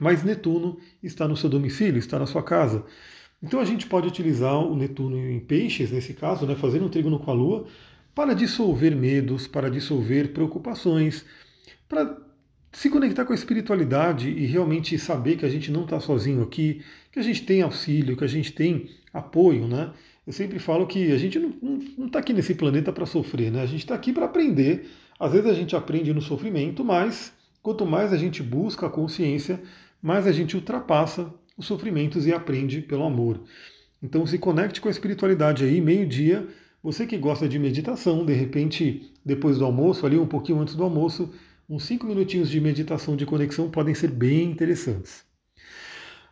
mas 0.00 0.24
Netuno 0.24 0.76
está 1.00 1.28
no 1.28 1.36
seu 1.36 1.48
domicílio, 1.48 1.98
está 1.98 2.18
na 2.18 2.26
sua 2.26 2.42
casa. 2.42 2.84
Então 3.40 3.60
a 3.60 3.64
gente 3.64 3.86
pode 3.86 4.08
utilizar 4.08 4.56
o 4.56 4.74
Netuno 4.74 5.16
em 5.16 5.38
peixes, 5.38 5.92
nesse 5.92 6.12
caso, 6.12 6.44
né, 6.44 6.56
fazendo 6.56 6.86
um 6.86 6.88
trígono 6.88 7.20
com 7.20 7.30
a 7.30 7.34
Lua, 7.34 7.66
para 8.14 8.34
dissolver 8.34 8.96
medos, 8.96 9.46
para 9.46 9.70
dissolver 9.70 10.32
preocupações, 10.32 11.24
para 11.88 12.16
se 12.72 12.90
conectar 12.90 13.24
com 13.24 13.32
a 13.32 13.36
espiritualidade 13.36 14.28
e 14.28 14.46
realmente 14.46 14.98
saber 14.98 15.36
que 15.36 15.46
a 15.46 15.48
gente 15.48 15.70
não 15.70 15.84
está 15.84 16.00
sozinho 16.00 16.42
aqui, 16.42 16.82
que 17.12 17.18
a 17.18 17.22
gente 17.22 17.42
tem 17.44 17.62
auxílio, 17.62 18.16
que 18.16 18.24
a 18.24 18.28
gente 18.28 18.52
tem 18.52 18.90
apoio, 19.12 19.68
né? 19.68 19.92
Eu 20.26 20.32
sempre 20.32 20.58
falo 20.58 20.86
que 20.86 21.12
a 21.12 21.18
gente 21.18 21.38
não 21.38 22.06
está 22.06 22.18
aqui 22.18 22.32
nesse 22.32 22.54
planeta 22.54 22.92
para 22.92 23.06
sofrer, 23.06 23.52
né? 23.52 23.62
A 23.62 23.66
gente 23.66 23.80
está 23.80 23.94
aqui 23.94 24.12
para 24.12 24.24
aprender. 24.24 24.90
Às 25.20 25.32
vezes 25.32 25.48
a 25.48 25.54
gente 25.54 25.76
aprende 25.76 26.12
no 26.12 26.20
sofrimento, 26.20 26.82
mas 26.84 27.32
quanto 27.62 27.86
mais 27.86 28.12
a 28.12 28.16
gente 28.16 28.42
busca 28.42 28.86
a 28.86 28.90
consciência, 28.90 29.62
mais 30.02 30.26
a 30.26 30.32
gente 30.32 30.56
ultrapassa 30.56 31.32
os 31.56 31.66
sofrimentos 31.66 32.26
e 32.26 32.32
aprende 32.32 32.80
pelo 32.80 33.04
amor. 33.04 33.40
Então 34.02 34.26
se 34.26 34.38
conecte 34.38 34.80
com 34.80 34.88
a 34.88 34.90
espiritualidade 34.90 35.64
aí, 35.64 35.80
meio-dia. 35.80 36.48
Você 36.82 37.06
que 37.06 37.16
gosta 37.16 37.48
de 37.48 37.58
meditação, 37.58 38.26
de 38.26 38.34
repente, 38.34 39.10
depois 39.24 39.58
do 39.58 39.64
almoço, 39.64 40.04
ali 40.04 40.18
um 40.18 40.26
pouquinho 40.26 40.60
antes 40.60 40.74
do 40.74 40.82
almoço, 40.82 41.32
uns 41.68 41.84
cinco 41.84 42.06
minutinhos 42.06 42.50
de 42.50 42.60
meditação 42.60 43.16
de 43.16 43.26
conexão 43.26 43.70
podem 43.70 43.94
ser 43.94 44.10
bem 44.10 44.50
interessantes. 44.50 45.24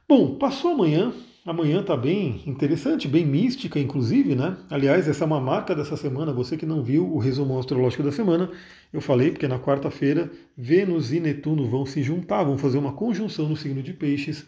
Bom, 0.08 0.36
passou 0.36 0.72
amanhã, 0.72 1.12
Amanhã 1.44 1.80
está 1.80 1.96
bem 1.96 2.40
interessante, 2.46 3.08
bem 3.08 3.26
mística, 3.26 3.76
inclusive, 3.76 4.36
né? 4.36 4.56
Aliás, 4.70 5.08
essa 5.08 5.24
é 5.24 5.26
uma 5.26 5.40
marca 5.40 5.74
dessa 5.74 5.96
semana. 5.96 6.32
Você 6.32 6.56
que 6.56 6.64
não 6.64 6.84
viu 6.84 7.12
o 7.12 7.18
resumo 7.18 7.58
astrológico 7.58 8.04
da 8.04 8.12
semana, 8.12 8.48
eu 8.92 9.00
falei 9.00 9.32
porque 9.32 9.48
na 9.48 9.58
quarta-feira 9.58 10.30
Vênus 10.56 11.12
e 11.12 11.18
Netuno 11.18 11.68
vão 11.68 11.84
se 11.84 12.00
juntar, 12.00 12.44
vão 12.44 12.56
fazer 12.56 12.78
uma 12.78 12.92
conjunção 12.92 13.48
no 13.48 13.56
signo 13.56 13.82
de 13.82 13.92
Peixes, 13.92 14.46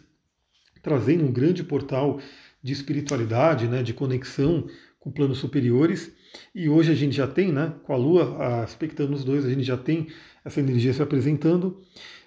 trazendo 0.81 1.25
um 1.25 1.33
grande 1.33 1.65
portal 1.65 2.17
de 2.63 2.71
espiritualidade, 2.71 3.67
né? 3.67 3.83
De 3.83 3.93
conexão 3.93 4.65
com 5.05 5.11
planos 5.11 5.37
superiores. 5.37 6.11
E 6.53 6.67
hoje 6.67 6.91
a 6.91 6.95
gente 6.95 7.15
já 7.15 7.27
tem, 7.27 7.51
né? 7.51 7.73
Com 7.83 7.93
a 7.93 7.95
Lua 7.95 8.63
aspectando 8.63 9.13
os 9.13 9.23
dois, 9.23 9.45
a 9.45 9.49
gente 9.49 9.61
já 9.61 9.77
tem 9.77 10.07
essa 10.43 10.59
energia 10.59 10.91
se 10.91 11.01
apresentando. 11.01 11.79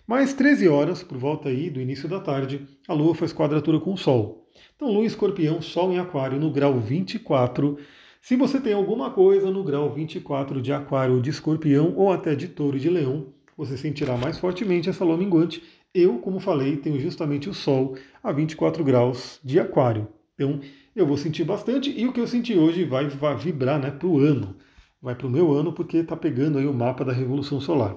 Mais 0.07 0.33
13 0.33 0.69
horas, 0.69 1.03
por 1.03 1.19
volta 1.19 1.49
aí 1.49 1.69
do 1.69 1.81
início 1.81 2.09
da 2.09 2.21
tarde, 2.21 2.67
a 2.87 2.95
Lua 2.95 3.17
faz 3.17 3.33
quadratura 3.33 3.81
com 3.81 3.93
o 3.93 3.99
Sol. 3.99 4.49
Então, 4.77 4.93
Lua 4.93 5.05
Escorpião, 5.05 5.61
Sol 5.61 5.93
em 5.93 5.99
Aquário 5.99 6.39
no 6.39 6.53
grau 6.53 6.79
24. 6.79 7.77
Se 8.23 8.37
você 8.37 8.61
tem 8.61 8.73
alguma 8.73 9.11
coisa 9.11 9.51
no 9.51 9.65
grau 9.65 9.93
24 9.93 10.63
de 10.63 10.73
Aquário 10.73 11.21
de 11.21 11.31
Escorpião, 11.31 11.95
ou 11.97 12.13
até 12.13 12.37
de 12.37 12.47
Touro 12.47 12.77
e 12.77 12.81
de 12.81 12.89
Leão, 12.89 13.27
você 13.57 13.77
sentirá 13.77 14.17
mais 14.17 14.39
fortemente 14.39 14.89
essa 14.89 15.05
lua 15.05 15.17
minguante. 15.17 15.65
Eu, 15.93 16.19
como 16.21 16.39
falei, 16.39 16.77
tenho 16.77 17.01
justamente 17.01 17.51
o 17.51 17.55
Sol 17.55 17.97
a 18.23 18.31
24 18.31 18.85
graus 18.85 19.41
de 19.43 19.59
Aquário. 19.59 20.07
Então, 20.35 20.61
eu 20.99 21.07
vou 21.07 21.17
sentir 21.17 21.45
bastante 21.45 21.91
e 21.91 22.07
o 22.07 22.13
que 22.13 22.21
eu 22.21 22.27
senti 22.27 22.57
hoje 22.57 22.85
vai, 22.85 23.09
vai 23.09 23.37
vibrar 23.37 23.81
né, 23.81 23.91
para 23.91 24.09
o 24.09 24.19
ano. 24.19 24.57
vai 25.01 25.15
para 25.15 25.27
o 25.27 25.31
meu 25.31 25.53
ano 25.53 25.73
porque 25.73 25.99
está 25.99 26.17
pegando 26.17 26.59
aí 26.59 26.67
o 26.67 26.75
mapa 26.75 27.05
da 27.05 27.13
Revolução 27.13 27.61
Solar. 27.61 27.97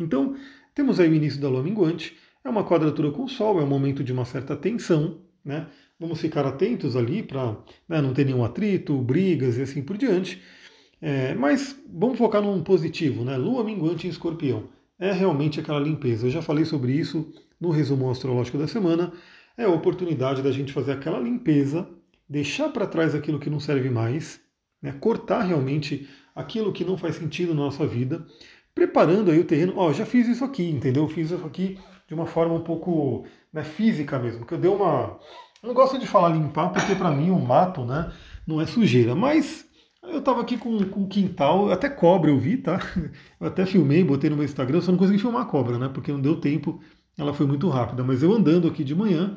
Então, 0.00 0.34
temos 0.74 1.00
aí 1.00 1.08
o 1.08 1.14
início 1.14 1.40
da 1.40 1.48
lua 1.48 1.62
minguante, 1.62 2.16
é 2.44 2.48
uma 2.48 2.64
quadratura 2.64 3.10
com 3.10 3.24
o 3.24 3.28
Sol, 3.28 3.60
é 3.60 3.64
um 3.64 3.66
momento 3.66 4.04
de 4.04 4.12
uma 4.12 4.24
certa 4.24 4.56
tensão, 4.56 5.20
né? 5.44 5.66
Vamos 5.98 6.20
ficar 6.20 6.44
atentos 6.46 6.94
ali 6.94 7.22
para 7.22 7.56
né, 7.88 8.00
não 8.02 8.12
ter 8.12 8.24
nenhum 8.26 8.44
atrito, 8.44 8.96
brigas 9.00 9.56
e 9.56 9.62
assim 9.62 9.82
por 9.82 9.96
diante. 9.96 10.42
É, 11.00 11.34
mas 11.34 11.78
vamos 11.88 12.18
focar 12.18 12.42
num 12.42 12.62
positivo, 12.62 13.24
né? 13.24 13.36
Lua 13.36 13.64
minguante 13.64 14.06
em 14.06 14.10
escorpião. 14.10 14.68
É 14.98 15.12
realmente 15.12 15.60
aquela 15.60 15.80
limpeza. 15.80 16.26
Eu 16.26 16.30
já 16.30 16.42
falei 16.42 16.64
sobre 16.64 16.92
isso 16.92 17.32
no 17.60 17.70
resumo 17.70 18.10
astrológico 18.10 18.58
da 18.58 18.68
semana. 18.68 19.12
É 19.56 19.64
a 19.64 19.70
oportunidade 19.70 20.42
da 20.42 20.52
gente 20.52 20.72
fazer 20.72 20.92
aquela 20.92 21.18
limpeza, 21.18 21.88
deixar 22.28 22.68
para 22.70 22.86
trás 22.86 23.14
aquilo 23.14 23.38
que 23.38 23.50
não 23.50 23.60
serve 23.60 23.90
mais, 23.90 24.40
né? 24.82 24.92
cortar 24.92 25.42
realmente 25.42 26.08
aquilo 26.34 26.72
que 26.72 26.84
não 26.84 26.98
faz 26.98 27.16
sentido 27.16 27.54
na 27.54 27.62
nossa 27.62 27.86
vida, 27.86 28.26
preparando 28.74 29.30
aí 29.30 29.40
o 29.40 29.44
terreno. 29.44 29.74
Ó, 29.76 29.92
já 29.92 30.04
fiz 30.04 30.28
isso 30.28 30.44
aqui, 30.44 30.68
entendeu? 30.68 31.08
Fiz 31.08 31.30
isso 31.30 31.46
aqui 31.46 31.78
de 32.06 32.14
uma 32.14 32.26
forma 32.26 32.54
um 32.54 32.62
pouco 32.62 33.24
né, 33.52 33.64
física 33.64 34.18
mesmo, 34.18 34.44
que 34.46 34.54
eu 34.54 34.58
dei 34.58 34.70
uma. 34.70 35.18
Eu 35.62 35.68
não 35.68 35.74
gosto 35.74 35.98
de 35.98 36.06
falar 36.06 36.28
limpar, 36.28 36.70
porque 36.72 36.94
para 36.94 37.10
mim 37.10 37.30
o 37.30 37.38
mato 37.38 37.84
né, 37.84 38.12
não 38.46 38.60
é 38.60 38.66
sujeira, 38.66 39.14
mas 39.14 39.66
eu 40.02 40.18
estava 40.18 40.40
aqui 40.40 40.56
com, 40.56 40.78
com 40.88 41.08
quintal, 41.08 41.70
até 41.72 41.88
cobra 41.88 42.30
eu 42.30 42.38
vi, 42.38 42.58
tá? 42.58 42.78
Eu 43.40 43.48
até 43.48 43.66
filmei, 43.66 44.04
botei 44.04 44.30
no 44.30 44.36
meu 44.36 44.44
Instagram, 44.44 44.80
só 44.80 44.92
não 44.92 44.98
consegui 44.98 45.18
filmar 45.18 45.42
a 45.42 45.46
cobra, 45.46 45.78
né? 45.78 45.88
Porque 45.88 46.12
não 46.12 46.20
deu 46.20 46.40
tempo, 46.40 46.80
ela 47.18 47.34
foi 47.34 47.46
muito 47.46 47.68
rápida. 47.68 48.04
Mas 48.04 48.22
eu 48.22 48.32
andando 48.32 48.68
aqui 48.68 48.84
de 48.84 48.94
manhã, 48.94 49.36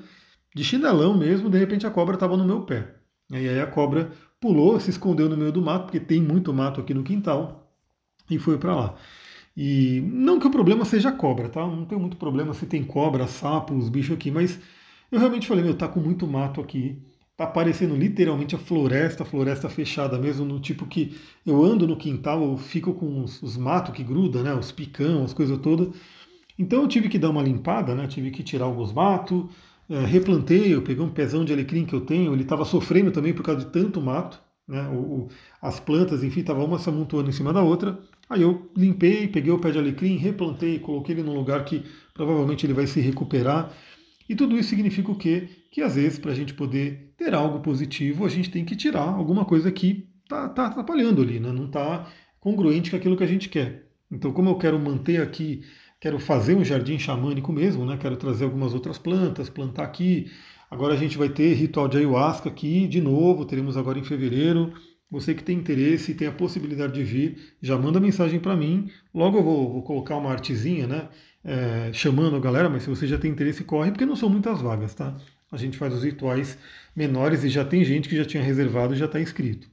de 0.55 0.63
chinelão 0.63 1.17
mesmo, 1.17 1.49
de 1.49 1.57
repente 1.57 1.85
a 1.85 1.91
cobra 1.91 2.15
estava 2.15 2.35
no 2.35 2.45
meu 2.45 2.61
pé. 2.61 2.95
E 3.31 3.35
aí 3.35 3.59
a 3.59 3.67
cobra 3.67 4.11
pulou, 4.39 4.79
se 4.79 4.89
escondeu 4.89 5.29
no 5.29 5.37
meio 5.37 5.51
do 5.51 5.61
mato, 5.61 5.85
porque 5.85 5.99
tem 5.99 6.21
muito 6.21 6.53
mato 6.53 6.81
aqui 6.81 6.93
no 6.93 7.03
quintal, 7.03 7.71
e 8.29 8.39
foi 8.39 8.57
para 8.57 8.75
lá. 8.75 8.95
E 9.55 10.01
não 10.05 10.39
que 10.39 10.47
o 10.47 10.51
problema 10.51 10.85
seja 10.85 11.09
a 11.09 11.11
cobra, 11.11 11.49
tá? 11.49 11.65
Não 11.65 11.85
tem 11.85 11.97
muito 11.97 12.17
problema 12.17 12.53
se 12.53 12.65
tem 12.65 12.83
cobra, 12.83 13.27
sapo, 13.27 13.75
os 13.75 13.89
bichos 13.89 14.15
aqui, 14.15 14.31
mas 14.31 14.59
eu 15.11 15.19
realmente 15.19 15.47
falei, 15.47 15.63
meu, 15.63 15.75
tá 15.75 15.87
com 15.87 15.99
muito 15.99 16.25
mato 16.27 16.61
aqui. 16.61 17.01
Tá 17.35 17.47
parecendo 17.47 17.95
literalmente 17.95 18.55
a 18.55 18.59
floresta, 18.59 19.23
floresta 19.25 19.69
fechada 19.69 20.17
mesmo, 20.17 20.45
no 20.45 20.59
tipo 20.59 20.85
que 20.85 21.17
eu 21.45 21.63
ando 21.63 21.87
no 21.87 21.97
quintal, 21.97 22.43
eu 22.43 22.57
fico 22.57 22.93
com 22.93 23.23
os, 23.23 23.41
os 23.41 23.57
matos 23.57 23.95
que 23.95 24.03
grudam, 24.03 24.43
né? 24.43 24.53
Os 24.53 24.71
picão, 24.71 25.23
as 25.23 25.33
coisas 25.33 25.57
todas. 25.59 25.89
Então 26.57 26.81
eu 26.81 26.87
tive 26.87 27.07
que 27.09 27.17
dar 27.17 27.29
uma 27.29 27.41
limpada, 27.41 27.95
né? 27.95 28.07
Tive 28.07 28.31
que 28.31 28.43
tirar 28.43 28.65
alguns 28.65 28.91
matos, 28.91 29.45
é, 29.89 30.05
replantei, 30.05 30.73
eu 30.73 30.81
peguei 30.81 31.03
um 31.03 31.09
pezão 31.09 31.43
de 31.43 31.51
alecrim 31.51 31.85
que 31.85 31.93
eu 31.93 32.01
tenho, 32.01 32.33
ele 32.33 32.43
estava 32.43 32.63
sofrendo 32.63 33.11
também 33.11 33.33
por 33.33 33.43
causa 33.43 33.65
de 33.65 33.71
tanto 33.71 33.99
mato, 33.99 34.39
né? 34.67 34.87
O, 34.89 34.97
o, 34.97 35.27
as 35.59 35.79
plantas, 35.79 36.23
enfim, 36.23 36.41
estavam 36.41 36.63
uma 36.63 36.77
se 36.77 36.87
amontoando 36.87 37.29
em 37.29 37.33
cima 37.33 37.51
da 37.51 37.63
outra. 37.63 37.99
Aí 38.29 38.43
eu 38.43 38.71
limpei, 38.77 39.27
peguei 39.27 39.51
o 39.51 39.57
pé 39.57 39.71
de 39.71 39.79
alecrim, 39.79 40.15
replantei, 40.17 40.77
coloquei 40.77 41.15
ele 41.15 41.23
num 41.23 41.33
lugar 41.33 41.65
que 41.65 41.83
provavelmente 42.13 42.65
ele 42.67 42.73
vai 42.73 42.85
se 42.85 43.01
recuperar. 43.01 43.73
E 44.29 44.35
tudo 44.35 44.55
isso 44.55 44.69
significa 44.69 45.11
o 45.11 45.17
quê? 45.17 45.49
Que 45.71 45.81
às 45.81 45.95
vezes, 45.95 46.19
para 46.19 46.31
a 46.31 46.35
gente 46.35 46.53
poder 46.53 47.13
ter 47.17 47.33
algo 47.33 47.61
positivo, 47.61 48.25
a 48.25 48.29
gente 48.29 48.51
tem 48.51 48.63
que 48.63 48.75
tirar 48.75 49.09
alguma 49.09 49.43
coisa 49.43 49.71
que 49.71 50.07
está 50.23 50.47
tá 50.49 50.67
atrapalhando 50.67 51.23
ali, 51.23 51.39
né? 51.39 51.51
não 51.51 51.65
está 51.65 52.07
congruente 52.39 52.91
com 52.91 52.97
aquilo 52.97 53.17
que 53.17 53.23
a 53.23 53.27
gente 53.27 53.49
quer. 53.49 53.87
Então, 54.11 54.31
como 54.31 54.51
eu 54.51 54.55
quero 54.55 54.79
manter 54.79 55.19
aqui, 55.19 55.63
quero 55.99 56.19
fazer 56.19 56.55
um 56.55 56.63
jardim 56.63 56.97
xamânico 56.97 57.51
mesmo, 57.51 57.85
né? 57.85 57.97
quero 57.97 58.15
trazer 58.15 58.45
algumas 58.45 58.73
outras 58.73 58.97
plantas, 58.97 59.49
plantar 59.49 59.83
aqui. 59.83 60.31
Agora 60.71 60.93
a 60.93 60.97
gente 60.97 61.17
vai 61.17 61.29
ter 61.29 61.53
ritual 61.53 61.87
de 61.87 61.97
ayahuasca 61.97 62.49
aqui 62.49 62.87
de 62.87 63.01
novo, 63.01 63.45
teremos 63.45 63.75
agora 63.75 63.99
em 63.99 64.03
fevereiro. 64.03 64.73
Você 65.11 65.33
que 65.33 65.43
tem 65.43 65.57
interesse 65.57 66.11
e 66.11 66.13
tem 66.15 66.27
a 66.27 66.31
possibilidade 66.31 66.93
de 66.93 67.03
vir, 67.03 67.55
já 67.61 67.75
manda 67.77 67.99
mensagem 67.99 68.39
para 68.39 68.55
mim. 68.55 68.91
Logo 69.13 69.39
eu 69.39 69.43
vou, 69.43 69.73
vou, 69.73 69.81
colocar 69.81 70.15
uma 70.15 70.31
artezinha, 70.31 70.85
né? 70.85 71.09
É, 71.43 71.89
chamando 71.93 72.35
a 72.35 72.39
galera, 72.39 72.69
mas 72.69 72.83
se 72.83 72.89
você 72.89 73.07
já 73.07 73.17
tem 73.17 73.31
interesse, 73.31 73.63
corre, 73.63 73.91
porque 73.91 74.05
não 74.05 74.15
são 74.15 74.29
muitas 74.29 74.61
vagas, 74.61 74.93
tá? 74.93 75.17
A 75.51 75.57
gente 75.57 75.77
faz 75.77 75.93
os 75.95 76.03
rituais 76.03 76.59
menores 76.95 77.43
e 77.43 77.49
já 77.49 77.65
tem 77.65 77.83
gente 77.83 78.07
que 78.07 78.15
já 78.15 78.23
tinha 78.23 78.43
reservado 78.43 78.93
e 78.93 78.97
já 78.97 79.05
está 79.05 79.19
inscrito. 79.19 79.67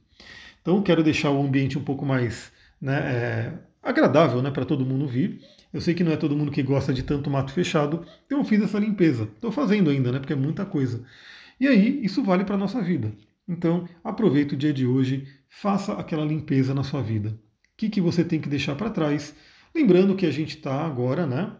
Então 0.61 0.81
quero 0.81 1.03
deixar 1.03 1.29
o 1.29 1.41
ambiente 1.41 1.77
um 1.77 1.83
pouco 1.83 2.03
mais 2.03 2.51
né, 2.81 2.97
é, 2.97 3.53
agradável 3.83 4.41
né, 4.41 4.49
para 4.49 4.65
todo 4.65 4.85
mundo 4.85 5.07
vir. 5.07 5.39
Eu 5.73 5.81
sei 5.81 5.93
que 5.93 6.03
não 6.03 6.11
é 6.11 6.17
todo 6.17 6.35
mundo 6.35 6.51
que 6.51 6.63
gosta 6.63 6.93
de 6.93 7.03
tanto 7.03 7.29
mato 7.29 7.51
fechado, 7.51 8.05
então 8.25 8.39
eu 8.39 8.43
fiz 8.43 8.61
essa 8.61 8.79
limpeza. 8.79 9.23
Estou 9.23 9.51
fazendo 9.51 9.89
ainda, 9.89 10.11
né, 10.11 10.19
porque 10.19 10.33
é 10.33 10.35
muita 10.35 10.65
coisa. 10.65 11.03
E 11.59 11.67
aí, 11.67 12.03
isso 12.03 12.23
vale 12.23 12.45
para 12.45 12.55
a 12.55 12.57
nossa 12.57 12.81
vida. 12.81 13.13
Então, 13.47 13.87
aproveite 14.03 14.53
o 14.53 14.57
dia 14.57 14.73
de 14.73 14.85
hoje, 14.85 15.27
faça 15.49 15.93
aquela 15.93 16.25
limpeza 16.25 16.73
na 16.73 16.83
sua 16.83 17.01
vida. 17.01 17.29
O 17.29 17.33
que, 17.77 17.89
que 17.89 18.01
você 18.01 18.23
tem 18.23 18.39
que 18.39 18.49
deixar 18.49 18.75
para 18.75 18.89
trás? 18.89 19.35
Lembrando 19.73 20.15
que 20.15 20.25
a 20.25 20.31
gente 20.31 20.57
está 20.57 20.85
agora, 20.85 21.25
né, 21.25 21.51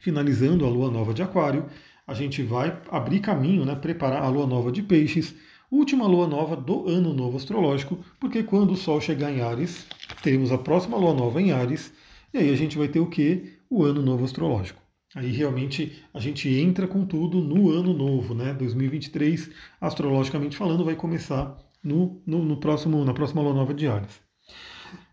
finalizando 0.00 0.64
a 0.64 0.68
lua 0.68 0.90
nova 0.90 1.12
de 1.12 1.22
Aquário, 1.22 1.66
a 2.06 2.14
gente 2.14 2.42
vai 2.42 2.80
abrir 2.90 3.20
caminho, 3.20 3.64
né, 3.64 3.74
preparar 3.74 4.22
a 4.22 4.28
lua 4.28 4.46
nova 4.46 4.72
de 4.72 4.82
Peixes, 4.82 5.34
última 5.70 6.06
lua 6.06 6.26
nova 6.26 6.56
do 6.56 6.88
ano 6.88 7.12
novo 7.12 7.36
astrológico, 7.36 7.98
porque 8.18 8.42
quando 8.42 8.72
o 8.72 8.76
Sol 8.76 9.00
chegar 9.00 9.30
em 9.30 9.40
Ares, 9.40 9.86
teremos 10.22 10.50
a 10.50 10.58
próxima 10.58 10.96
lua 10.96 11.12
nova 11.12 11.40
em 11.40 11.52
Ares, 11.52 11.92
e 12.32 12.38
aí 12.38 12.50
a 12.50 12.56
gente 12.56 12.76
vai 12.76 12.88
ter 12.88 13.00
o 13.00 13.08
que? 13.08 13.58
O 13.70 13.84
ano 13.84 14.02
novo 14.02 14.24
astrológico. 14.24 14.80
Aí 15.14 15.30
realmente 15.30 16.02
a 16.12 16.20
gente 16.20 16.48
entra 16.48 16.86
com 16.86 17.04
tudo 17.06 17.40
no 17.40 17.70
ano 17.70 17.94
novo, 17.94 18.34
né? 18.34 18.52
2023, 18.54 19.50
astrologicamente 19.80 20.56
falando, 20.56 20.84
vai 20.84 20.94
começar 20.94 21.56
no, 21.82 22.20
no, 22.26 22.44
no 22.44 22.58
próximo, 22.58 23.04
na 23.04 23.14
próxima 23.14 23.42
lua 23.42 23.54
nova 23.54 23.72
de 23.72 23.86
Ares. 23.86 24.20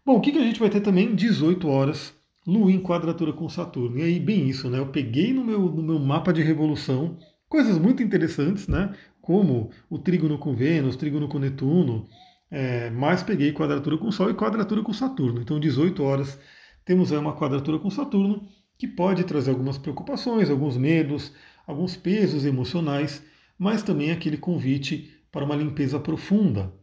Bom, 0.06 0.18
o 0.18 0.22
que, 0.22 0.32
que 0.32 0.38
a 0.38 0.44
gente 0.44 0.60
vai 0.60 0.70
ter 0.70 0.82
também? 0.82 1.16
18 1.16 1.68
horas, 1.68 2.14
Lua 2.48 2.72
em 2.72 2.80
quadratura 2.80 3.34
com 3.34 3.50
Saturno. 3.50 3.98
E 3.98 4.04
aí, 4.04 4.20
bem 4.20 4.48
isso, 4.48 4.70
né? 4.70 4.78
Eu 4.78 4.88
peguei 4.88 5.34
no 5.34 5.44
meu, 5.44 5.62
no 5.62 5.82
meu 5.82 5.98
mapa 5.98 6.32
de 6.32 6.44
revolução 6.44 7.18
coisas 7.50 7.78
muito 7.78 8.04
interessantes, 8.04 8.68
né? 8.68 8.94
Como 9.20 9.72
o 9.90 9.98
trígono 9.98 10.38
com 10.38 10.54
Vênus, 10.54 10.96
trígono 10.96 11.28
com 11.28 11.40
Netuno, 11.40 12.08
é, 12.52 12.92
mas 12.92 13.24
peguei 13.24 13.52
quadratura 13.52 13.98
com 13.98 14.12
Sol 14.12 14.30
e 14.30 14.36
quadratura 14.36 14.84
com 14.84 14.94
Saturno. 14.94 15.42
Então, 15.42 15.60
18 15.60 16.04
horas, 16.04 16.40
temos 16.86 17.12
aí 17.12 17.18
uma 17.18 17.36
quadratura 17.36 17.80
com 17.80 17.90
Saturno 17.90 18.48
que 18.78 18.88
pode 18.88 19.24
trazer 19.24 19.50
algumas 19.52 19.78
preocupações, 19.78 20.50
alguns 20.50 20.78
medos, 20.78 21.34
alguns 21.66 21.98
pesos 21.98 22.46
emocionais, 22.46 23.24
mas 23.58 23.82
também 23.82 24.12
aquele 24.12 24.38
convite 24.38 25.12
para 25.32 25.44
uma 25.44 25.56
limpeza 25.56 26.00
profunda. 26.00 26.74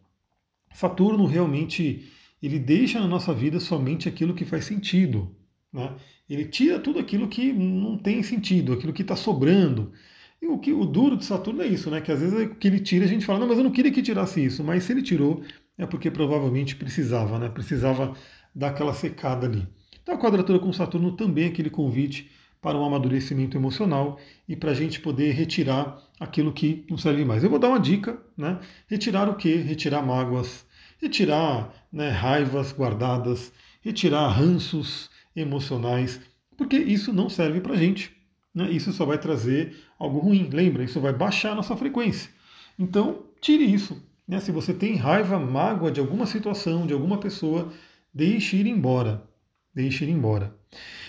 Saturno 0.74 1.24
realmente 1.26 2.10
ele 2.42 2.58
deixa 2.58 2.98
na 2.98 3.06
nossa 3.06 3.32
vida 3.32 3.60
somente 3.60 4.08
aquilo 4.08 4.34
que 4.34 4.44
faz 4.44 4.64
sentido. 4.64 5.34
Né? 5.72 5.94
Ele 6.28 6.46
tira 6.46 6.80
tudo 6.80 6.98
aquilo 6.98 7.28
que 7.28 7.52
não 7.52 7.96
tem 7.96 8.22
sentido, 8.22 8.72
aquilo 8.72 8.92
que 8.92 9.02
está 9.02 9.14
sobrando. 9.14 9.92
E 10.40 10.46
o, 10.46 10.58
que, 10.58 10.72
o 10.72 10.84
duro 10.84 11.16
de 11.16 11.24
Saturno 11.24 11.62
é 11.62 11.68
isso, 11.68 11.88
né? 11.88 12.00
que 12.00 12.10
às 12.10 12.20
vezes 12.20 12.50
o 12.50 12.54
que 12.56 12.66
ele 12.66 12.80
tira 12.80 13.04
a 13.04 13.08
gente 13.08 13.24
fala, 13.24 13.38
não, 13.38 13.46
mas 13.46 13.58
eu 13.58 13.64
não 13.64 13.70
queria 13.70 13.92
que 13.92 14.02
tirasse 14.02 14.44
isso. 14.44 14.64
Mas 14.64 14.82
se 14.82 14.92
ele 14.92 15.02
tirou, 15.02 15.44
é 15.78 15.86
porque 15.86 16.10
provavelmente 16.10 16.74
precisava, 16.74 17.38
né? 17.38 17.48
precisava 17.48 18.16
dar 18.52 18.68
aquela 18.70 18.92
secada 18.92 19.46
ali. 19.46 19.68
Então 20.02 20.14
a 20.14 20.18
quadratura 20.18 20.58
com 20.58 20.72
Saturno 20.72 21.12
também 21.12 21.44
é 21.44 21.48
aquele 21.48 21.70
convite 21.70 22.30
para 22.60 22.78
um 22.78 22.84
amadurecimento 22.84 23.56
emocional 23.56 24.18
e 24.48 24.54
para 24.54 24.70
a 24.70 24.74
gente 24.74 25.00
poder 25.00 25.32
retirar 25.32 26.00
aquilo 26.18 26.52
que 26.52 26.86
não 26.88 26.96
serve 26.96 27.24
mais. 27.24 27.42
Eu 27.42 27.50
vou 27.50 27.58
dar 27.58 27.68
uma 27.68 27.80
dica, 27.80 28.20
né? 28.36 28.60
Retirar 28.88 29.28
o 29.28 29.34
quê? 29.34 29.56
Retirar 29.56 30.02
mágoas, 30.02 30.64
retirar 31.00 31.74
né, 31.92 32.10
raivas 32.10 32.72
guardadas, 32.72 33.52
retirar 33.80 34.28
ranços 34.28 35.10
emocionais, 35.34 36.20
porque 36.56 36.76
isso 36.76 37.12
não 37.12 37.28
serve 37.28 37.60
para 37.60 37.74
a 37.74 37.76
gente. 37.76 38.12
Né? 38.54 38.70
Isso 38.70 38.92
só 38.92 39.04
vai 39.04 39.18
trazer 39.18 39.76
algo 39.98 40.20
ruim. 40.20 40.48
Lembra? 40.52 40.84
Isso 40.84 41.00
vai 41.00 41.12
baixar 41.12 41.52
a 41.52 41.56
nossa 41.56 41.76
frequência. 41.76 42.30
Então, 42.78 43.24
tire 43.40 43.64
isso. 43.64 44.00
Né? 44.28 44.38
Se 44.38 44.52
você 44.52 44.72
tem 44.72 44.94
raiva, 44.94 45.38
mágoa 45.38 45.90
de 45.90 45.98
alguma 45.98 46.26
situação, 46.26 46.86
de 46.86 46.92
alguma 46.92 47.18
pessoa, 47.18 47.72
deixe 48.14 48.56
ir 48.56 48.66
embora 48.66 49.31
deixe 49.74 50.04
ir 50.04 50.10
embora. 50.10 50.56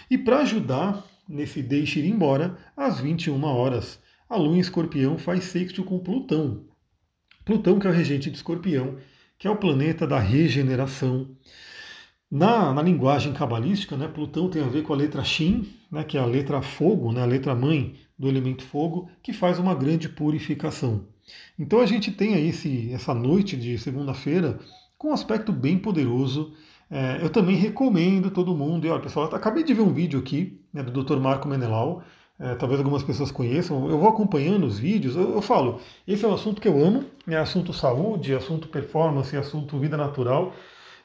E 0.09 0.17
para 0.17 0.39
ajudar 0.39 1.05
nesse 1.27 1.61
deixe 1.61 1.99
ir 1.99 2.05
embora, 2.05 2.57
às 2.75 2.99
21 2.99 3.43
horas, 3.43 3.99
a 4.29 4.35
Lua 4.35 4.55
em 4.55 4.59
Escorpião 4.59 5.17
faz 5.17 5.45
sexto 5.45 5.83
com 5.83 5.99
Plutão. 5.99 6.65
Plutão, 7.45 7.79
que 7.79 7.87
é 7.87 7.89
o 7.89 7.93
regente 7.93 8.29
de 8.29 8.37
Escorpião, 8.37 8.97
que 9.37 9.47
é 9.47 9.51
o 9.51 9.57
planeta 9.57 10.07
da 10.07 10.19
regeneração. 10.19 11.35
Na, 12.29 12.73
na 12.73 12.81
linguagem 12.81 13.33
cabalística, 13.33 13.95
né, 13.95 14.07
Plutão 14.07 14.49
tem 14.49 14.63
a 14.63 14.67
ver 14.67 14.83
com 14.83 14.93
a 14.93 14.95
letra 14.95 15.23
Shin, 15.23 15.71
né, 15.91 16.03
que 16.03 16.17
é 16.17 16.21
a 16.21 16.25
letra 16.25 16.61
fogo, 16.61 17.11
né, 17.11 17.21
a 17.21 17.25
letra 17.25 17.53
mãe 17.53 17.95
do 18.17 18.27
elemento 18.27 18.63
fogo, 18.63 19.09
que 19.21 19.33
faz 19.33 19.59
uma 19.59 19.75
grande 19.75 20.09
purificação. 20.09 21.07
Então 21.57 21.79
a 21.79 21.85
gente 21.85 22.11
tem 22.11 22.35
aí 22.35 22.49
esse, 22.49 22.91
essa 22.91 23.13
noite 23.13 23.55
de 23.55 23.77
segunda-feira 23.77 24.59
com 24.97 25.09
um 25.09 25.13
aspecto 25.13 25.51
bem 25.51 25.77
poderoso 25.77 26.53
é, 26.93 27.17
eu 27.23 27.29
também 27.31 27.55
recomendo 27.55 28.29
todo 28.29 28.55
mundo, 28.55 28.85
e 28.85 28.89
olha 28.91 29.01
pessoal, 29.01 29.25
acabei 29.33 29.63
de 29.63 29.73
ver 29.73 29.81
um 29.81 29.91
vídeo 29.91 30.19
aqui 30.19 30.61
né, 30.71 30.83
do 30.83 31.03
Dr. 31.03 31.17
Marco 31.17 31.47
Menelau, 31.47 32.03
é, 32.39 32.53
talvez 32.53 32.79
algumas 32.79 33.01
pessoas 33.01 33.31
conheçam, 33.31 33.89
eu 33.89 33.97
vou 33.97 34.07
acompanhando 34.07 34.67
os 34.67 34.77
vídeos, 34.77 35.15
eu, 35.15 35.33
eu, 35.33 35.41
falo, 35.41 35.79
esse 36.07 36.23
é 36.23 36.27
um 36.27 36.35
assunto 36.35 36.61
que 36.61 36.67
eu 36.67 36.85
amo, 36.85 37.03
é 37.27 37.35
assunto 37.35 37.73
saúde, 37.73 38.35
assunto 38.35 38.67
performance, 38.67 39.35
assunto 39.35 39.79
vida 39.79 39.97
natural, 39.97 40.53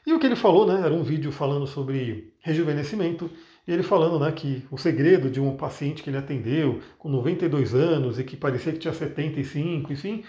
E 0.05 0.13
o 0.13 0.19
que 0.19 0.27
ele 0.27 0.35
falou, 0.35 0.67
né, 0.67 0.79
era 0.85 0.93
um 0.93 1.01
vídeo 1.01 1.31
falando 1.31 1.65
sobre 1.65 2.35
rejuvenescimento, 2.39 3.27
e 3.67 3.71
ele 3.71 3.81
falando 3.81 4.19
né, 4.19 4.31
que 4.31 4.63
o 4.69 4.77
segredo 4.77 5.27
de 5.27 5.41
um 5.41 5.57
paciente 5.57 6.03
que 6.03 6.09
ele 6.11 6.17
atendeu 6.17 6.81
com 6.99 7.09
92 7.09 7.73
anos 7.73 8.19
e 8.19 8.23
que 8.23 8.37
parecia 8.37 8.73
que 8.73 8.79
tinha 8.79 8.93
75, 8.93 9.91
enfim, 9.91 10.23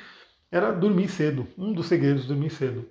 era 0.51 0.73
dormir 0.73 1.09
cedo. 1.09 1.47
Um 1.59 1.73
dos 1.73 1.87
segredos 1.87 2.27
dormir 2.27 2.51
cedo. 2.51 2.89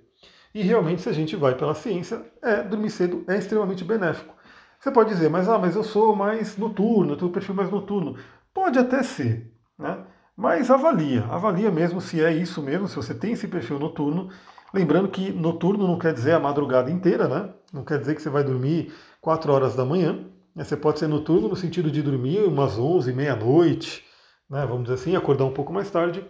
E 0.54 0.62
realmente, 0.62 1.02
se 1.02 1.08
a 1.08 1.12
gente 1.12 1.36
vai 1.36 1.54
pela 1.54 1.74
ciência, 1.74 2.24
é 2.42 2.62
dormir 2.62 2.90
cedo 2.90 3.24
é 3.28 3.36
extremamente 3.38 3.84
benéfico. 3.84 4.34
Você 4.78 4.90
pode 4.90 5.10
dizer, 5.10 5.28
mas 5.28 5.48
ah, 5.48 5.58
mas 5.58 5.76
eu 5.76 5.84
sou 5.84 6.16
mais 6.16 6.56
noturno, 6.56 7.12
eu 7.12 7.16
tenho 7.16 7.30
um 7.30 7.32
perfil 7.32 7.54
mais 7.54 7.70
noturno. 7.70 8.16
Pode 8.52 8.78
até 8.78 9.02
ser, 9.02 9.52
né? 9.78 10.04
Mas 10.36 10.70
avalia, 10.70 11.24
avalia 11.26 11.70
mesmo 11.70 12.00
se 12.00 12.24
é 12.24 12.32
isso 12.32 12.62
mesmo, 12.62 12.88
se 12.88 12.96
você 12.96 13.14
tem 13.14 13.32
esse 13.32 13.46
perfil 13.46 13.78
noturno. 13.78 14.30
Lembrando 14.72 15.08
que 15.08 15.30
noturno 15.32 15.86
não 15.86 15.98
quer 15.98 16.14
dizer 16.14 16.32
a 16.32 16.40
madrugada 16.40 16.90
inteira, 16.90 17.28
né? 17.28 17.52
Não 17.72 17.84
quer 17.84 17.98
dizer 17.98 18.14
que 18.14 18.22
você 18.22 18.30
vai 18.30 18.42
dormir 18.42 18.92
4 19.20 19.52
horas 19.52 19.76
da 19.76 19.84
manhã. 19.84 20.26
Você 20.56 20.76
pode 20.76 20.98
ser 20.98 21.08
noturno 21.08 21.48
no 21.48 21.56
sentido 21.56 21.90
de 21.90 22.02
dormir 22.02 22.42
umas 22.44 22.78
11, 22.78 23.12
meia-noite, 23.12 24.04
né? 24.48 24.66
vamos 24.66 24.84
dizer 24.84 24.94
assim, 24.94 25.16
acordar 25.16 25.44
um 25.44 25.52
pouco 25.52 25.72
mais 25.72 25.90
tarde. 25.90 26.24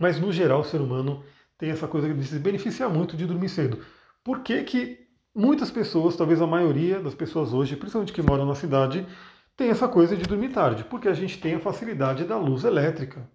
Mas 0.00 0.18
no 0.18 0.32
geral 0.32 0.60
o 0.60 0.64
ser 0.64 0.80
humano 0.80 1.22
tem 1.62 1.70
essa 1.70 1.86
coisa 1.86 2.12
de 2.12 2.24
se 2.24 2.40
beneficiar 2.40 2.90
muito 2.90 3.16
de 3.16 3.24
dormir 3.24 3.48
cedo. 3.48 3.78
Por 4.24 4.40
que, 4.40 4.64
que 4.64 4.98
muitas 5.32 5.70
pessoas, 5.70 6.16
talvez 6.16 6.42
a 6.42 6.46
maioria 6.46 6.98
das 6.98 7.14
pessoas 7.14 7.52
hoje, 7.52 7.76
principalmente 7.76 8.12
que 8.12 8.20
moram 8.20 8.44
na 8.44 8.56
cidade, 8.56 9.06
tem 9.56 9.70
essa 9.70 9.86
coisa 9.86 10.16
de 10.16 10.24
dormir 10.24 10.48
tarde? 10.48 10.82
Porque 10.82 11.06
a 11.06 11.14
gente 11.14 11.38
tem 11.38 11.54
a 11.54 11.60
facilidade 11.60 12.24
da 12.24 12.36
luz 12.36 12.64
elétrica. 12.64 13.30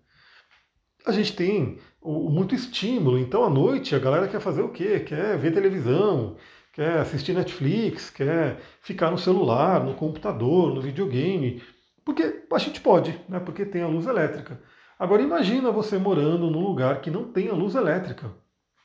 A 1.05 1.13
gente 1.13 1.37
tem 1.37 1.79
muito 2.03 2.53
estímulo, 2.53 3.17
então 3.17 3.45
à 3.45 3.49
noite 3.49 3.95
a 3.95 3.99
galera 3.99 4.27
quer 4.27 4.41
fazer 4.41 4.61
o 4.61 4.73
quê? 4.73 4.99
Quer 4.99 5.37
ver 5.37 5.53
televisão, 5.53 6.35
quer 6.73 6.99
assistir 6.99 7.31
Netflix, 7.33 8.09
quer 8.09 8.59
ficar 8.81 9.09
no 9.09 9.17
celular, 9.17 9.81
no 9.85 9.93
computador, 9.93 10.75
no 10.75 10.81
videogame, 10.81 11.63
porque 12.03 12.43
a 12.51 12.57
gente 12.57 12.81
pode, 12.81 13.17
né? 13.29 13.39
Porque 13.39 13.65
tem 13.65 13.83
a 13.83 13.87
luz 13.87 14.05
elétrica. 14.05 14.59
Agora 14.99 15.21
imagina 15.21 15.71
você 15.71 15.99
morando 15.99 16.49
num 16.49 16.65
lugar 16.65 17.01
que 17.01 17.11
não 17.11 17.31
tem 17.31 17.49
a 17.49 17.53
luz 17.53 17.75
elétrica. 17.75 18.27
O 18.27 18.31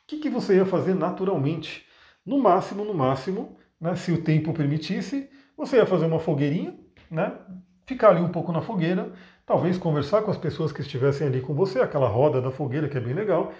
que, 0.07 0.19
que 0.19 0.28
você 0.28 0.57
ia 0.57 0.66
fazer 0.66 0.95
naturalmente? 0.95 1.87
No 2.25 2.38
máximo, 2.38 2.85
no 2.85 2.92
máximo, 2.92 3.57
né, 3.81 3.97
se 3.97 4.12
o 4.12 4.23
tempo 4.23 4.52
permitisse, 4.52 5.31
você 5.57 5.76
ia 5.76 5.87
fazer 5.87 6.04
uma 6.04 6.19
fogueirinha, 6.19 6.78
né, 7.11 7.33
ficar 7.87 8.11
ali 8.11 8.21
um 8.21 8.28
pouco 8.28 8.52
na 8.52 8.61
fogueira, 8.61 9.11
talvez 9.47 9.78
conversar 9.78 10.21
com 10.21 10.31
as 10.31 10.37
pessoas 10.37 10.71
que 10.71 10.83
estivessem 10.83 11.26
ali 11.26 11.40
com 11.40 11.54
você, 11.54 11.81
aquela 11.81 12.09
roda 12.09 12.42
da 12.42 12.50
fogueira 12.50 12.90
que 12.90 12.99
é 12.99 13.00
bem 13.00 13.14
legal, 13.14 13.52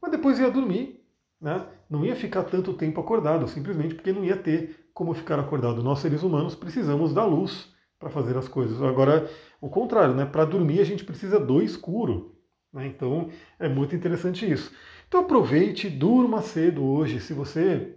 mas 0.00 0.10
depois 0.10 0.38
ia 0.38 0.50
dormir, 0.50 1.02
né, 1.40 1.66
não 1.88 2.04
ia 2.04 2.14
ficar 2.14 2.44
tanto 2.44 2.74
tempo 2.74 3.00
acordado, 3.00 3.48
simplesmente 3.48 3.94
porque 3.94 4.12
não 4.12 4.24
ia 4.24 4.36
ter 4.36 4.90
como 4.92 5.14
ficar 5.14 5.40
acordado. 5.40 5.82
Nós, 5.82 6.00
seres 6.00 6.22
humanos, 6.22 6.54
precisamos 6.54 7.14
da 7.14 7.24
luz 7.24 7.73
para 8.04 8.10
fazer 8.10 8.36
as 8.36 8.46
coisas. 8.46 8.82
Agora, 8.82 9.30
o 9.62 9.70
contrário, 9.70 10.14
né? 10.14 10.26
Para 10.26 10.44
dormir 10.44 10.78
a 10.80 10.84
gente 10.84 11.04
precisa 11.04 11.40
do 11.40 11.62
escuro. 11.62 12.36
Né? 12.70 12.86
Então 12.86 13.30
é 13.58 13.66
muito 13.66 13.96
interessante 13.96 14.50
isso. 14.50 14.70
Então 15.08 15.20
aproveite, 15.20 15.88
durma 15.88 16.42
cedo 16.42 16.84
hoje. 16.84 17.18
Se 17.18 17.32
você 17.32 17.96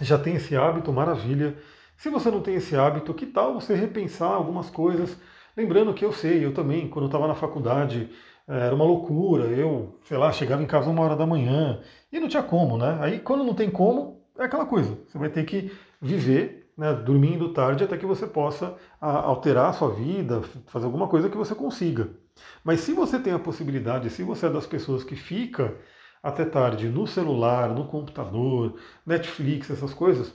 já 0.00 0.16
tem 0.16 0.36
esse 0.36 0.54
hábito, 0.54 0.92
maravilha. 0.92 1.56
Se 1.96 2.08
você 2.08 2.30
não 2.30 2.40
tem 2.40 2.54
esse 2.54 2.76
hábito, 2.76 3.12
que 3.12 3.26
tal 3.26 3.54
você 3.54 3.74
repensar 3.74 4.30
algumas 4.30 4.70
coisas? 4.70 5.16
Lembrando 5.56 5.92
que 5.92 6.04
eu 6.04 6.12
sei, 6.12 6.44
eu 6.44 6.54
também, 6.54 6.88
quando 6.88 7.04
eu 7.04 7.08
estava 7.08 7.26
na 7.26 7.34
faculdade, 7.34 8.10
eh, 8.48 8.66
era 8.66 8.74
uma 8.74 8.84
loucura. 8.84 9.46
Eu, 9.46 9.98
sei 10.04 10.16
lá, 10.16 10.30
chegava 10.30 10.62
em 10.62 10.66
casa 10.66 10.88
uma 10.88 11.02
hora 11.02 11.16
da 11.16 11.26
manhã 11.26 11.80
e 12.12 12.20
não 12.20 12.28
tinha 12.28 12.42
como, 12.44 12.78
né? 12.78 12.96
Aí 13.00 13.18
quando 13.18 13.44
não 13.44 13.54
tem 13.54 13.70
como, 13.70 14.22
é 14.38 14.44
aquela 14.44 14.66
coisa. 14.66 14.96
Você 15.08 15.18
vai 15.18 15.30
ter 15.30 15.44
que 15.44 15.72
viver 16.00 16.61
né, 16.76 16.92
dormindo 16.94 17.52
tarde 17.52 17.84
até 17.84 17.96
que 17.96 18.06
você 18.06 18.26
possa 18.26 18.76
alterar 19.00 19.70
a 19.70 19.72
sua 19.72 19.90
vida, 19.90 20.42
fazer 20.66 20.86
alguma 20.86 21.08
coisa 21.08 21.28
que 21.28 21.36
você 21.36 21.54
consiga. 21.54 22.10
Mas 22.64 22.80
se 22.80 22.92
você 22.92 23.18
tem 23.18 23.32
a 23.32 23.38
possibilidade, 23.38 24.10
se 24.10 24.22
você 24.22 24.46
é 24.46 24.50
das 24.50 24.66
pessoas 24.66 25.04
que 25.04 25.16
fica 25.16 25.76
até 26.22 26.44
tarde 26.44 26.88
no 26.88 27.06
celular, 27.06 27.68
no 27.74 27.86
computador, 27.86 28.78
Netflix, 29.04 29.70
essas 29.70 29.92
coisas, 29.92 30.32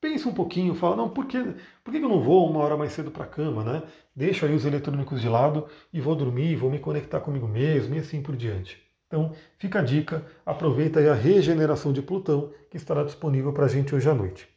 pense 0.00 0.28
um 0.28 0.34
pouquinho, 0.34 0.74
fala, 0.74 0.96
não, 0.96 1.08
por 1.08 1.26
que, 1.26 1.38
por 1.82 1.90
que 1.90 1.98
eu 1.98 2.08
não 2.08 2.20
vou 2.20 2.50
uma 2.50 2.60
hora 2.60 2.76
mais 2.76 2.92
cedo 2.92 3.10
para 3.10 3.24
a 3.24 3.28
cama, 3.28 3.64
né? 3.64 3.82
Deixo 4.14 4.44
aí 4.44 4.54
os 4.54 4.64
eletrônicos 4.64 5.20
de 5.20 5.28
lado 5.28 5.66
e 5.92 6.00
vou 6.00 6.14
dormir, 6.14 6.56
vou 6.56 6.70
me 6.70 6.78
conectar 6.78 7.20
comigo 7.20 7.48
mesmo 7.48 7.94
e 7.94 7.98
assim 7.98 8.20
por 8.22 8.36
diante. 8.36 8.82
Então, 9.06 9.32
fica 9.58 9.78
a 9.80 9.82
dica, 9.82 10.24
aproveita 10.44 11.00
aí 11.00 11.08
a 11.08 11.14
regeneração 11.14 11.92
de 11.92 12.02
Plutão 12.02 12.52
que 12.70 12.76
estará 12.76 13.04
disponível 13.04 13.52
para 13.52 13.66
a 13.66 13.68
gente 13.68 13.94
hoje 13.94 14.08
à 14.08 14.14
noite. 14.14 14.51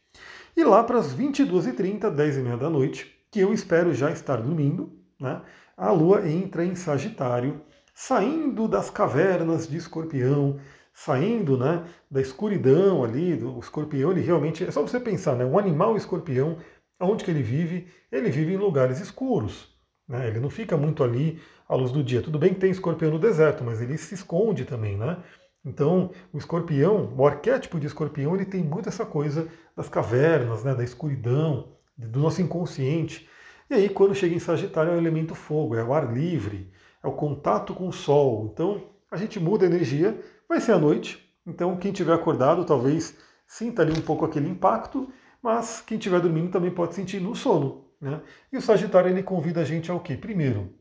E 0.56 0.64
lá 0.64 0.82
para 0.82 0.98
as 0.98 1.14
22h30, 1.14 2.10
10h30 2.10 2.56
da 2.56 2.70
noite, 2.70 3.14
que 3.30 3.38
eu 3.40 3.52
espero 3.52 3.92
já 3.92 4.10
estar 4.10 4.36
dormindo, 4.36 4.90
né, 5.20 5.42
a 5.76 5.90
Lua 5.90 6.26
entra 6.26 6.64
em 6.64 6.74
Sagitário, 6.74 7.60
saindo 7.94 8.66
das 8.66 8.88
cavernas 8.88 9.68
de 9.68 9.76
Escorpião, 9.76 10.58
saindo 10.94 11.58
né, 11.58 11.84
da 12.10 12.22
escuridão 12.22 13.04
ali, 13.04 13.36
do 13.36 13.58
escorpião, 13.58 14.12
ele 14.12 14.22
realmente, 14.22 14.64
é 14.64 14.70
só 14.70 14.80
você 14.80 14.98
pensar, 14.98 15.36
né, 15.36 15.44
um 15.44 15.58
animal 15.58 15.94
escorpião, 15.94 16.56
onde 16.98 17.22
que 17.22 17.30
ele 17.30 17.42
vive? 17.42 17.88
Ele 18.10 18.30
vive 18.30 18.54
em 18.54 18.56
lugares 18.56 18.98
escuros, 18.98 19.68
né, 20.08 20.26
ele 20.26 20.40
não 20.40 20.48
fica 20.48 20.74
muito 20.74 21.04
ali 21.04 21.38
à 21.68 21.74
luz 21.74 21.92
do 21.92 22.02
dia. 22.02 22.22
Tudo 22.22 22.38
bem 22.38 22.54
que 22.54 22.60
tem 22.60 22.70
escorpião 22.70 23.10
no 23.10 23.18
deserto, 23.18 23.62
mas 23.62 23.82
ele 23.82 23.98
se 23.98 24.14
esconde 24.14 24.64
também, 24.64 24.96
né? 24.96 25.22
Então, 25.66 26.12
o 26.32 26.38
escorpião, 26.38 27.12
o 27.18 27.26
arquétipo 27.26 27.80
de 27.80 27.88
escorpião, 27.88 28.36
ele 28.36 28.44
tem 28.44 28.62
muito 28.62 28.88
essa 28.88 29.04
coisa 29.04 29.48
das 29.76 29.88
cavernas, 29.88 30.62
né, 30.62 30.72
da 30.72 30.84
escuridão, 30.84 31.72
do 31.98 32.20
nosso 32.20 32.40
inconsciente. 32.40 33.28
E 33.68 33.74
aí, 33.74 33.88
quando 33.88 34.14
chega 34.14 34.32
em 34.32 34.38
Sagitário, 34.38 34.92
é 34.92 34.94
o 34.94 34.98
elemento 34.98 35.34
fogo, 35.34 35.74
é 35.74 35.82
o 35.82 35.92
ar 35.92 36.14
livre, 36.14 36.70
é 37.02 37.08
o 37.08 37.12
contato 37.12 37.74
com 37.74 37.88
o 37.88 37.92
sol. 37.92 38.48
Então, 38.52 38.80
a 39.10 39.16
gente 39.16 39.40
muda 39.40 39.64
a 39.64 39.66
energia, 39.66 40.16
vai 40.48 40.60
ser 40.60 40.70
à 40.70 40.78
noite. 40.78 41.28
Então, 41.44 41.76
quem 41.76 41.90
tiver 41.90 42.14
acordado, 42.14 42.64
talvez 42.64 43.18
sinta 43.44 43.82
ali 43.82 43.92
um 43.92 44.02
pouco 44.02 44.24
aquele 44.24 44.48
impacto, 44.48 45.12
mas 45.42 45.80
quem 45.80 45.98
estiver 45.98 46.20
dormindo 46.20 46.52
também 46.52 46.70
pode 46.70 46.94
sentir 46.94 47.20
no 47.20 47.34
sono. 47.34 47.86
Né? 48.00 48.20
E 48.52 48.56
o 48.56 48.62
Sagitário, 48.62 49.10
ele 49.10 49.22
convida 49.22 49.62
a 49.62 49.64
gente 49.64 49.90
ao 49.90 49.98
quê? 49.98 50.16
Primeiro, 50.16 50.72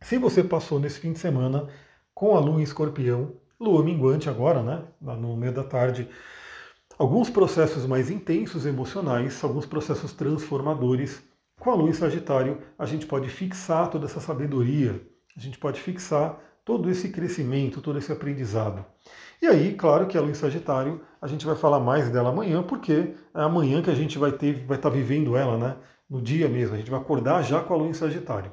se 0.00 0.16
você 0.16 0.44
passou 0.44 0.78
nesse 0.78 1.00
fim 1.00 1.12
de 1.12 1.18
semana 1.18 1.68
com 2.14 2.36
a 2.36 2.40
lua 2.40 2.60
em 2.60 2.64
escorpião, 2.64 3.41
lua 3.62 3.84
minguante 3.84 4.28
agora, 4.28 4.62
né, 4.62 4.82
no 5.00 5.36
meio 5.36 5.52
da 5.52 5.62
tarde, 5.62 6.08
alguns 6.98 7.30
processos 7.30 7.86
mais 7.86 8.10
intensos 8.10 8.66
emocionais, 8.66 9.42
alguns 9.42 9.66
processos 9.66 10.12
transformadores. 10.12 11.22
Com 11.60 11.70
a 11.70 11.74
lua 11.74 11.90
em 11.90 11.92
Sagitário, 11.92 12.58
a 12.76 12.84
gente 12.84 13.06
pode 13.06 13.28
fixar 13.28 13.88
toda 13.88 14.06
essa 14.06 14.20
sabedoria, 14.20 15.00
a 15.36 15.40
gente 15.40 15.58
pode 15.58 15.80
fixar 15.80 16.40
todo 16.64 16.90
esse 16.90 17.08
crescimento, 17.10 17.80
todo 17.80 17.98
esse 17.98 18.10
aprendizado. 18.10 18.84
E 19.40 19.46
aí, 19.46 19.74
claro 19.74 20.06
que 20.06 20.18
a 20.18 20.20
lua 20.20 20.30
em 20.30 20.34
Sagitário, 20.34 21.00
a 21.20 21.28
gente 21.28 21.46
vai 21.46 21.54
falar 21.54 21.78
mais 21.78 22.10
dela 22.10 22.30
amanhã, 22.30 22.62
porque 22.62 23.14
é 23.34 23.40
amanhã 23.40 23.80
que 23.80 23.90
a 23.90 23.94
gente 23.94 24.18
vai 24.18 24.32
ter, 24.32 24.64
vai 24.66 24.76
estar 24.76 24.90
vivendo 24.90 25.36
ela, 25.36 25.56
né? 25.56 25.76
No 26.10 26.20
dia 26.20 26.48
mesmo, 26.48 26.74
a 26.74 26.78
gente 26.78 26.90
vai 26.90 27.00
acordar 27.00 27.42
já 27.42 27.60
com 27.60 27.74
a 27.74 27.76
lua 27.76 27.88
em 27.88 27.94
Sagitário. 27.94 28.50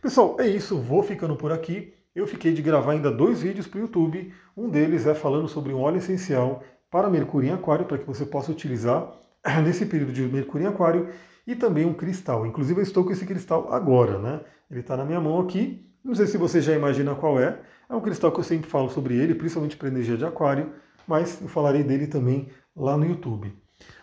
Pessoal, 0.00 0.36
é 0.40 0.46
isso, 0.46 0.78
vou 0.78 1.02
ficando 1.02 1.36
por 1.36 1.52
aqui 1.52 1.92
eu 2.16 2.26
fiquei 2.26 2.52
de 2.54 2.62
gravar 2.62 2.92
ainda 2.92 3.10
dois 3.10 3.42
vídeos 3.42 3.66
para 3.66 3.78
o 3.78 3.82
YouTube. 3.82 4.32
Um 4.56 4.70
deles 4.70 5.06
é 5.06 5.14
falando 5.14 5.46
sobre 5.48 5.74
um 5.74 5.80
óleo 5.80 5.98
essencial 5.98 6.62
para 6.90 7.10
Mercúrio 7.10 7.50
em 7.50 7.52
Aquário, 7.52 7.84
para 7.84 7.98
que 7.98 8.06
você 8.06 8.24
possa 8.24 8.50
utilizar 8.50 9.12
nesse 9.62 9.84
período 9.84 10.12
de 10.12 10.22
Mercúrio 10.22 10.66
em 10.66 10.70
Aquário, 10.70 11.08
e 11.46 11.54
também 11.54 11.84
um 11.84 11.92
cristal. 11.92 12.46
Inclusive 12.46 12.80
eu 12.80 12.82
estou 12.82 13.04
com 13.04 13.12
esse 13.12 13.26
cristal 13.26 13.72
agora, 13.72 14.18
né? 14.18 14.40
Ele 14.70 14.80
está 14.80 14.96
na 14.96 15.04
minha 15.04 15.20
mão 15.20 15.38
aqui. 15.40 15.86
Não 16.02 16.14
sei 16.14 16.26
se 16.26 16.38
você 16.38 16.60
já 16.60 16.74
imagina 16.74 17.14
qual 17.14 17.38
é. 17.38 17.60
É 17.88 17.94
um 17.94 18.00
cristal 18.00 18.32
que 18.32 18.40
eu 18.40 18.44
sempre 18.44 18.68
falo 18.68 18.88
sobre 18.88 19.14
ele, 19.14 19.34
principalmente 19.34 19.76
para 19.76 19.88
energia 19.88 20.16
de 20.16 20.24
Aquário, 20.24 20.72
mas 21.06 21.40
eu 21.40 21.48
falarei 21.48 21.84
dele 21.84 22.06
também 22.06 22.48
lá 22.74 22.96
no 22.96 23.04
YouTube. 23.04 23.52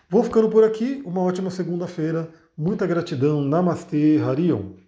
Vou 0.08 0.22
ficando 0.22 0.48
por 0.48 0.62
aqui. 0.62 1.02
Uma 1.04 1.20
ótima 1.20 1.50
segunda-feira. 1.50 2.30
Muita 2.56 2.86
gratidão. 2.86 3.42
Namastê, 3.42 4.20
Harion. 4.24 4.83